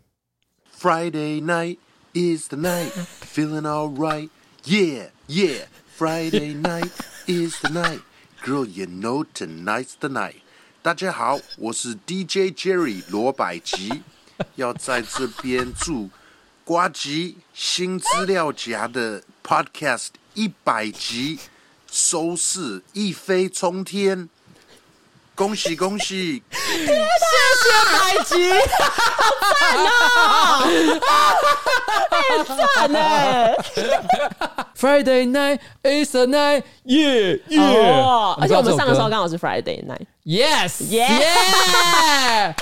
[0.81, 1.77] ，Friday night
[2.15, 2.91] is the night,
[3.21, 4.31] feeling alright,
[4.65, 5.67] yeah, yeah.
[5.99, 6.91] Friday night
[7.27, 8.01] is the night,
[8.43, 10.37] girl, you know tonight's the night.
[10.81, 14.05] 大家好，我是 DJ Jerry 罗百吉，
[14.55, 16.09] 要在这边祝
[16.65, 21.41] 瓜吉新资料夹的 Podcast 一百集
[21.91, 24.31] 收视一飞冲天。
[25.37, 26.43] 恭喜恭喜！
[26.51, 26.93] 谢谢
[27.93, 29.23] 百吉，好
[29.61, 29.91] 赞哦！
[32.11, 32.97] 太赞了
[34.75, 38.35] ！Friday night is a night, yeah yeah！
[38.41, 42.55] 而且我们上的时候刚好是 Friday night，Yes yeah！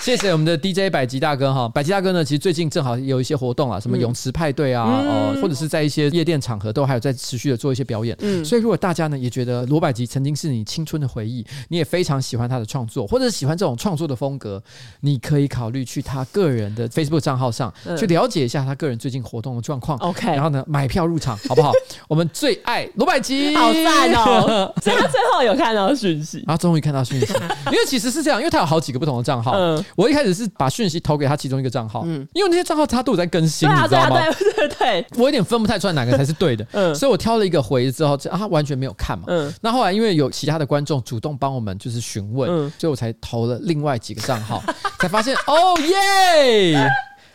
[0.00, 8.16] 谢谢我们的 DJ 百吉大哥哈，百吉大哥呢，其实最近正好有一些活动啊，什么泳池派对啊，哦、嗯，或者是在一些夜店场合都还有在持续的做一些表演。
[8.20, 14.60] 嗯，所以如果大家呢也觉得罗百吉曾经是你青春的回忆，你也非常喜欢他的创作，或者是喜欢这种创作的风格，
[15.00, 19.98] 你可以考虑去他个人的 Facebook 账号上去了解一下他个人最近活动的状况。
[19.98, 21.72] OK，然后呢买票入场好不好？
[22.08, 24.72] 我们最爱罗百吉，好赞哦！
[24.82, 27.34] 所以他最后有看到讯息，然 后终于看到讯息，
[27.66, 29.52] 因为其实是这样，因为他有好几个不同的账号。
[29.52, 29.84] 嗯。
[29.96, 34.20] 我一开始是把讯息投给他其中一个账号，嗯，因为那些账号他都有在更新，你知道吗？
[34.20, 44.62] 对对对对，我有点分不太出来哪个才是对的， 嗯，所以我挑了一个回之后，啊，他完全没有看嘛，嗯，那后来因为有其他的观众主动帮我们就是询问，嗯，所以我才投了另外几个账号，
[44.98, 46.88] 才发现 哦耶。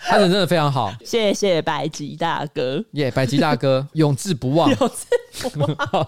[0.08, 6.08] 他人真的非常好，谢谢百吉大哥，耶，百吉大哥 永志不忘，永志不忘。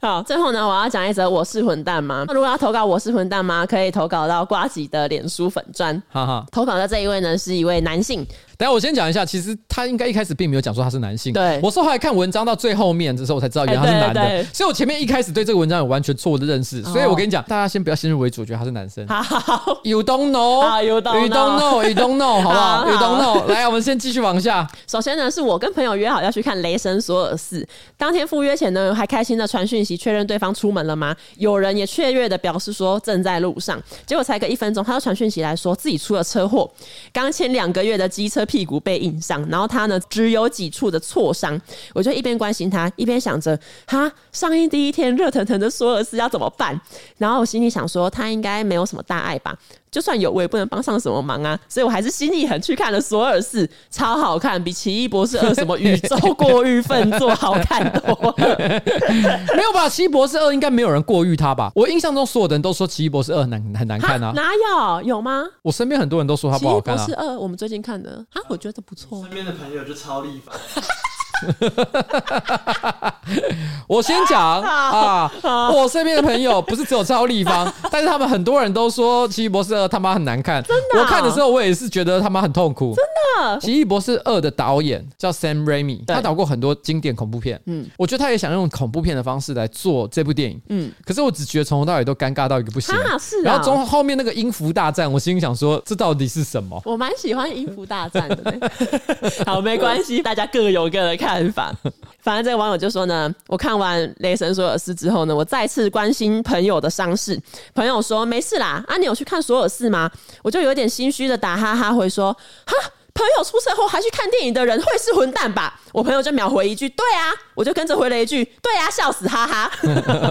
[0.00, 2.24] 好，最后呢，我要讲一则我是混蛋吗？
[2.26, 3.66] 那如果要投稿我是混蛋吗？
[3.66, 6.02] 可以投稿到瓜吉的脸书粉砖。
[6.50, 8.26] 投稿的这一位呢，是一位男性。
[8.62, 11.32] 等下我先讲一下，其实他应该一开始并没有讲说他是男性。
[11.32, 14.44] 对，我是后来看文章到最后面的时候，我才知道原来他是男的。
[14.52, 16.80] 所以我前面一开始对这个文章有完全错误的认识。
[16.84, 19.04] 所以我跟你讲，大家先不要先入为主，觉得他是男生。
[19.08, 23.46] 好，好，You don't know，You don't know，You don't know，好不好？You don't know。
[23.52, 24.64] 来，我们先继续往下。
[24.86, 31.16] 首先呢，是我跟朋友约好要去看雷神索尔四，当天赴约前呢，还开心的传讯息确认对方出门了吗？
[31.36, 36.70] 有人也雀跃的表示说正在路上，结果才隔一分钟，他就传讯息来说自己出了车祸，
[37.12, 39.42] 刚签两个月的机车屁股被硬伤。
[39.48, 41.58] 然后他呢，只有几处的挫伤，
[41.94, 46.78] 我就一边关心他，一边想着，哈，上映第一天热腾腾的索尔斯要怎么办？
[47.16, 49.56] 然后我心里想说，他应该没有什么大碍吧，
[49.92, 58.34] 就算有，我也不能帮上什么忙啊，所以我还是心一横去看了索尔四，超好看，比奇异博士二什么宇宙过誉粪作好看多。
[59.54, 59.86] 没有吧？
[59.90, 61.70] 奇异博士二应该没有人过誉他吧？
[61.74, 65.02] 我印象中所有的人都说奇异博士二很难很难看啊，哪有？
[65.02, 65.44] 有吗？
[65.60, 67.04] 我身边很多人都说他不好看啊。
[67.04, 69.20] 奇异博士二，我们最近看的啊，我觉得不错。
[69.20, 70.54] 身边的朋友就超立方。
[73.86, 75.30] 我先讲啊，
[75.72, 80.62] 我身边的朋友不是只有赵丽芳， 但是他们很多人都说《奇异博士二》他妈很难看。
[80.62, 82.94] 真的，我看的时候我也是觉得他妈很痛苦。
[82.94, 83.04] 真
[83.44, 87.60] 的，《奇异博士二》的导演叫 Sam Raimi，他导过很多经典恐怖片。
[87.66, 90.60] 嗯，我觉得他也想用恐怖片的方式来做这部电影。
[90.68, 92.94] 嗯，可是我只觉得从头到尾都尴尬到一个不行。
[92.96, 93.42] 啊，是啊。
[93.44, 96.80] 然后中后面那个音符大战，我心里想说，这到底是什么？
[96.84, 98.70] 我蛮喜欢音符大战的。
[99.46, 101.31] 好，没关系，大家各有各的看。
[101.32, 101.72] 办法，
[102.20, 107.40] 反正这个网友就说呢，我看完《雷神索尔斯》之后呢，我再次关心朋友的伤势。
[107.74, 110.10] 朋友说没事啦，啊，你有去看索尔斯吗？
[110.42, 112.32] 我就有点心虚的打哈哈回说，
[112.66, 112.74] 哈。
[113.14, 115.78] 朋友出车祸还去看电影的人会是混蛋吧？
[115.92, 119.70] 我朋友就秒回一句：“对啊。”我就跟着回了一句：“对啊，笑死，哈哈。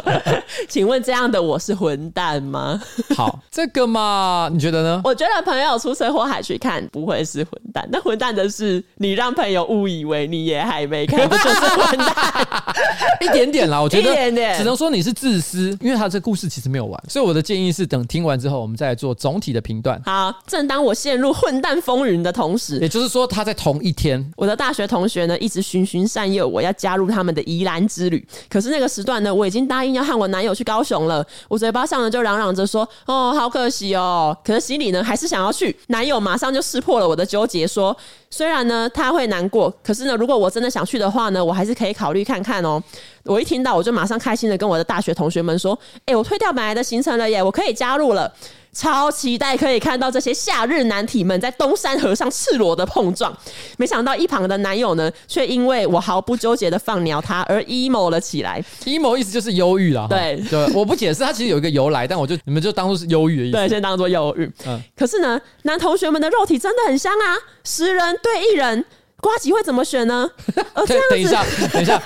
[0.67, 2.81] ”请问这样的我是混蛋吗？
[3.15, 4.99] 好， 这个嘛，你觉得呢？
[5.03, 12.47] 我觉得朋友出车祸还去看不会是混蛋，那混蛋的是你让朋友误以为你也还没看，不就是混蛋？
[13.21, 20.01] 一点点啦，我觉得只能说你是自私，因为他这故事其实没有完，所以我的建议是等听完之后，我们再来做总体的评断。
[20.03, 22.70] 好，正当我陷入混蛋风云的同时。
[22.79, 28.25] 也就是说，他在同一天，我的大学同学呢，一直循循善诱我要加入他们的宜兰之旅。
[28.49, 31.25] 可是那个时段呢，我已经答应要和我男友去高雄了。
[31.47, 35.75] 我嘴巴上呢就嚷嚷着说：“哦，好可惜哦。”可是心里呢还是想要去。
[35.87, 37.95] 男友马上就识破了我的纠结，说
[38.29, 42.81] ：“虽然呢他会难过，可是呢，如果我真的想去的话呢，我还是可以考虑看看哦。
[43.23, 48.31] 我一听到，我就马上开心的跟我的大学同学们说：“哎，我退掉本来的行程了耶，我可以加入了。”
[48.73, 53.35] 超期待可以看到这些夏日男体们在东山河上赤裸的碰撞，
[53.77, 58.63] 没想到一旁的男友呢，却因为我毫不纠结的放鸟他而 emo 了起来。
[58.85, 64.49] emo 意思就是忧郁了，对对，我不解释，它其实有一个由来，但我就你们就当做是忧郁的意思， 对，先当做忧郁。
[64.65, 68.85] 嗯，可是呢，男同学们的肉体真的很香啊，十人对一人，
[69.19, 70.29] 瓜吉会怎么选呢？
[70.73, 72.01] 呃， 这样子，等一下，等一下。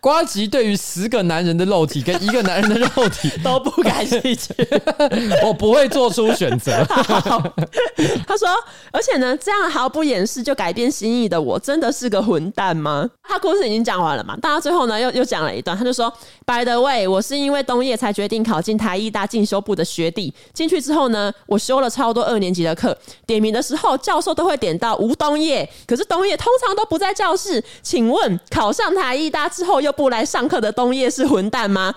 [0.00, 4.54] 呱吉对于十个男人的肉体跟一个男人的肉体 都不感兴趣，
[5.44, 6.84] 我不会做出选择。
[8.26, 8.48] 他说，
[8.92, 13.08] 而且呢，这样毫不掩饰就改变心意的我，真的是个混蛋吗？
[13.24, 14.36] 他故事已经讲完了嘛？
[14.40, 16.12] 但他最后呢，又又讲了一段，他就说
[16.46, 20.32] ：“By the way，我是因为冬叶才决定考进台艺大进修部的学弟。
[20.54, 22.96] 进去之后呢，我修了超多二年级的课，
[23.26, 27.62] 点名的时候教授都会点到吴冬叶，可是冬叶通常都不在教室。
[27.82, 31.94] 请问考上台艺大之后又？”不来上课的冬叶是混蛋吗？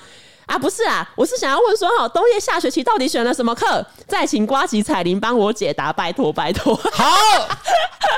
[0.47, 3.85] 啊，不是啊，我是想要问说，哈，冬叶下学期到底选了什么课？
[4.05, 6.75] 再请瓜吉彩铃帮我解答，拜托拜托。
[6.75, 7.05] 好，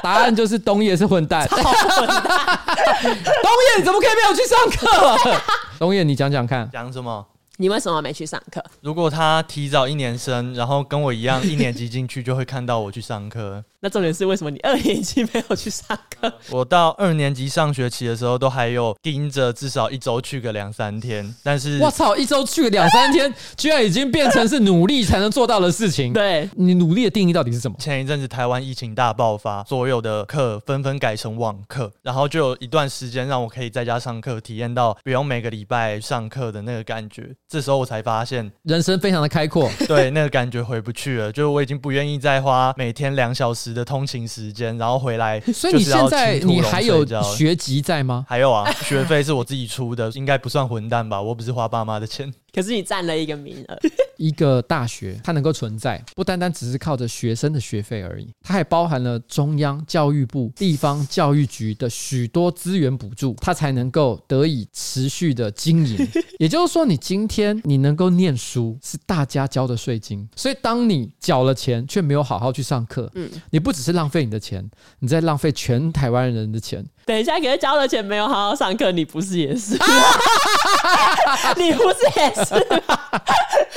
[0.01, 1.47] 答案就是冬叶是混蛋。
[1.51, 2.59] 混蛋
[3.03, 5.39] 冬叶你怎么可以没有去上课？
[5.78, 7.24] 冬叶，你讲讲看，讲什么？
[7.57, 8.63] 你为什么没去上课？
[8.82, 13.63] 如果他提早一年生，然后跟我一样一年级进去，就会看到我去上课。
[13.84, 16.34] 那重点是为什么你二年级没有去上课？
[16.51, 21.36] 我到二年级上学期的时候，都还有盯着至少一周去个两三天。
[21.43, 26.13] 但是我操，一周去个两三天，居然已经变成是努力才能做到的事情。
[26.13, 27.75] 对，你努力的定义到底是什么？
[27.77, 37.36] 前一阵子台湾疫情大爆发，所有的课纷纷改成网课，然后就有一段时间让我可以在家上课，体验到不用每个礼拜上课的那个感觉。
[37.49, 39.69] 这时候我才发现人生非常的开阔。
[39.89, 44.78] 对，那个感觉回不去了，就是我已经不愿意再花每天两小时的通勤时间。
[44.78, 47.05] 然后回来， 所以你现在你还有
[47.36, 48.26] 学籍在吗？
[48.30, 51.21] 还有啊，学费是我自己出的，应该不算混蛋吧？
[51.21, 52.34] 我不是花爸妈的钱。
[52.53, 53.77] 可是你占了一个名额。
[54.17, 65.97] 一个大学它能够存在，不单单只是靠着学生的学费而已，它还包含了中央教育部、地方教育局的许多资源补助，它才能够得以持续的经营。
[66.39, 70.27] 也就是说，你今天你能够念书，是大家交的税金。
[70.35, 76.85] 所以，当你缴了钱却没有好好去上课，嗯，你不只是浪费你的钱，你在浪费全台湾人的钱。
[77.05, 79.77] 等一下，给他交了钱没有好好上课，你不是也是？
[81.57, 82.53] 你不是也是
[82.87, 82.99] 吗？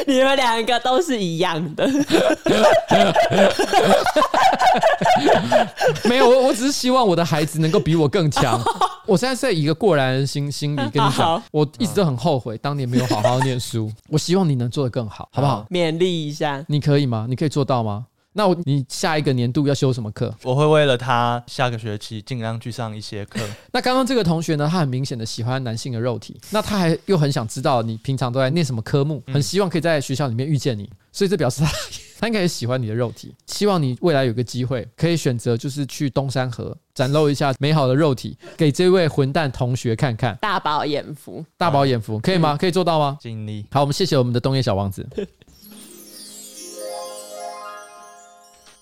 [0.07, 1.89] 你们两个都是一样的。
[6.05, 8.61] 没有，我我只是希望我的孩子能够比我更强。
[9.07, 13.91] 我现在在一个过来人心心里跟你讲，我一直都很后悔当年没有好好念书。
[14.09, 15.67] 我希望你能做得更好，好不好？
[15.71, 17.27] 勉励一下，你可以吗？
[17.29, 18.07] 你可以做到吗？
[18.37, 20.35] 那我你下一个年度要修什么课？
[20.43, 23.41] 我会为了他下个学期尽量去上一些课。
[23.73, 31.71] 那刚刚这个同学呢，他很明显的喜欢男性的肉体，那他还又很想知道你平常都在念什么科目，很希望可以在学校里面遇见你，所以这表示他
[32.21, 42.57] 他应该也喜欢你的肉体，希望你未来有个机会可以选择，就是去东山河展露一下美好的肉体，给这位混蛋同学看看，大饱眼福，大饱眼福，可以吗？
[42.59, 43.17] 可以做到吗？
[43.21, 43.65] 尽力。
[43.71, 45.07] 好，我们谢谢我们的东野小王子。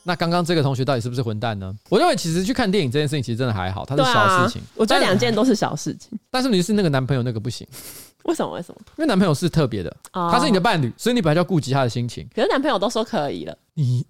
[0.05, 1.75] 那刚刚这个同学到底是不是混蛋呢？
[1.89, 4.61] 我认为其实去看电影这件事情其实真的还好，它是小事情。
[4.61, 7.67] 啊、我觉得两件都是小事情，但是你是那个男朋友那个不行。
[8.25, 8.53] 为什么？
[8.53, 8.81] 为什么？
[8.97, 12.27] 因为男朋友是特别的，他是你的伴侣，所以你本来就要顾及他的心情。
[12.35, 14.05] 可是男朋友都说可以了，你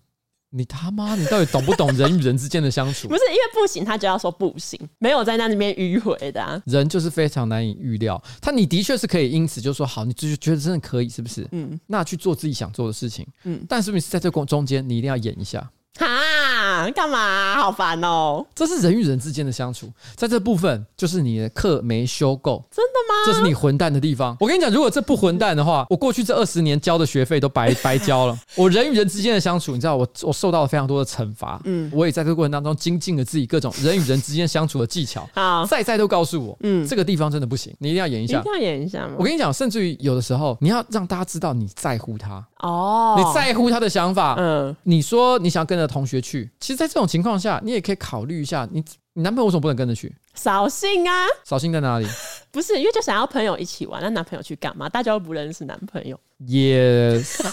[0.51, 3.07] 你他妈，你到底懂不懂人与人之间的相处？
[3.11, 6.63] 不是因为不行，他就要说不行，没有在那里面迂回的啊。
[6.67, 11.45] 人就是非常难以预料，他你的确是可以因此就说好，你就觉得真的可以，是不是？
[11.51, 13.27] 嗯，那去做自己想做的事情。
[13.43, 15.69] 嗯，但是你是在这过中间，你一定要演一下。
[15.97, 17.55] 哈，干嘛？
[17.55, 18.45] 好烦哦！
[18.55, 23.15] 这是人与人之间的相处，在这部分就是你的课没修够，真的吗？
[23.27, 24.37] 这是你混蛋的地方。
[24.41, 28.37] 我跟你讲，如果这不混蛋的话，我过去这二十年交的学费都白 白交了。
[28.57, 31.61] 我人与人之间的相处，你知道，我我受到了非常多的惩罚。
[31.65, 35.29] 嗯，我也在这个过程当中精进了自己各种人与人之间相处的技巧。
[35.33, 39.09] 好，再再都告诉我，嗯，这个地方真的不行，你一定要演一下，一定要演一下。
[39.17, 44.35] 我跟你讲，甚至于有的时候，你要让大家知道你在乎他哦，你在乎他的想法。
[44.39, 46.51] 嗯，你说你想要跟着同学去。
[46.61, 50.14] 其实，在这种情况下，你也可以考虑一下，你你男朋友为什么不能跟着去？
[50.35, 51.26] 扫兴啊！
[51.45, 52.07] 扫兴在哪里？
[52.51, 54.89] 不是，因为就想要朋友一起玩，那男朋友去干嘛？
[54.89, 57.47] 大家都不认识男朋友，也 Yes.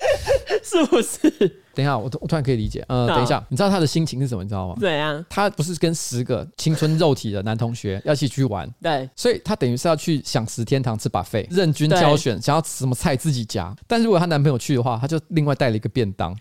[0.64, 1.28] 是不是？
[1.74, 2.84] 等一下，我我突然可以理解。
[2.88, 4.42] 呃，等一下，你知道他的心情是什么？
[4.42, 4.74] 你知道吗？
[4.80, 5.24] 怎样？
[5.28, 13.74] 他不是跟十个青春肉体的男同学 要一起去玩，对，所以他等于是要去享食天堂吃 buffet，任君挑选，想要吃什么菜自己夹。
[13.86, 16.34] 但如果她男朋友去的话，他就另外带了一个便当，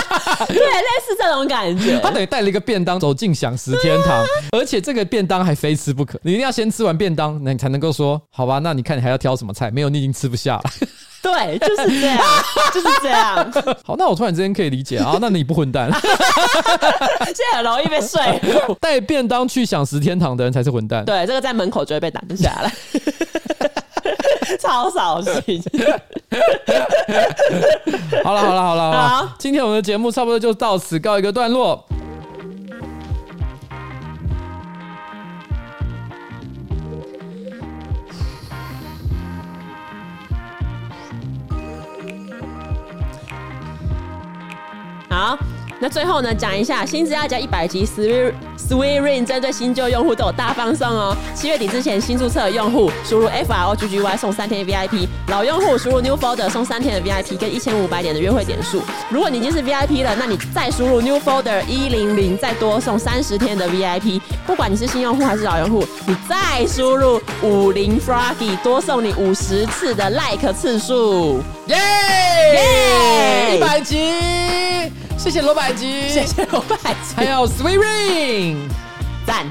[0.48, 1.98] 对，类似这种感觉。
[2.00, 8.58] 他等于带了一个便当走进享食天堂，而且这个便当还非吃不可，你一定要先吃完便当，那你才能够说好吧？
[8.58, 9.70] 那你看你还要挑什么菜？
[9.70, 10.62] 没有，你已经吃不下了。
[11.22, 12.18] 对，就是这样，
[12.74, 13.52] 就是这样。
[13.84, 18.20] 好，那我突然之间可以理解啊，那你不混蛋，现在很容易被说
[18.66, 18.74] 服。
[18.82, 21.04] 带便当去享食天堂的人才是混蛋。
[21.04, 22.72] 对，这个在门口就会被拦下来，
[24.60, 25.62] 超扫兴。
[28.24, 31.84] 好了，好了，好了，好了，好今天我们的节目差不多就到此告一个段落。
[45.10, 45.36] 好，
[45.82, 51.16] 那最后呢，讲一下新资料夹一百集 Sweet Sweet Ring 针对新旧用户都有大放送哦。
[51.34, 58.80] 七月底之前新注册的用户输入 F R O G G Y 送三天的 VIP，老用户输入 New Folder 送三天的 VIP 跟一千五百点的约会点数。
[59.08, 64.20] 如果你已经是 VIP 了，那你再输入 New Folder 一零零，再多送三十天的 VIP。
[64.46, 71.42] 不管你是新用户还是老用户，你再输入五零 Froggy 多送你五十次的 Like 次数。
[71.66, 71.76] 耶
[72.54, 74.12] 耶一百集，
[75.16, 78.68] 谢谢罗百吉，谢谢罗百吉，还有 Sweet Ring。
[79.26, 79.46] 赞。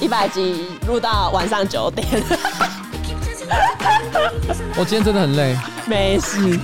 [0.00, 2.06] 一百集录到晚上九点，
[4.76, 5.56] 我今天真的很累。
[5.86, 6.58] 没事。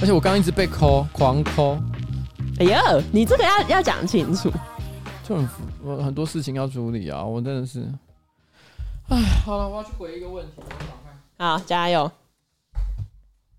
[0.00, 1.78] 而且我刚刚一直被 call，狂 call，
[2.58, 2.82] 哎呀，
[3.12, 4.50] 你这个要要讲清楚。
[5.22, 5.48] 就很
[5.84, 7.86] 我很多事情要处理啊，我真的是，
[9.10, 10.62] 哎，好了，我要去回一个问题。
[11.36, 12.10] 好，加油。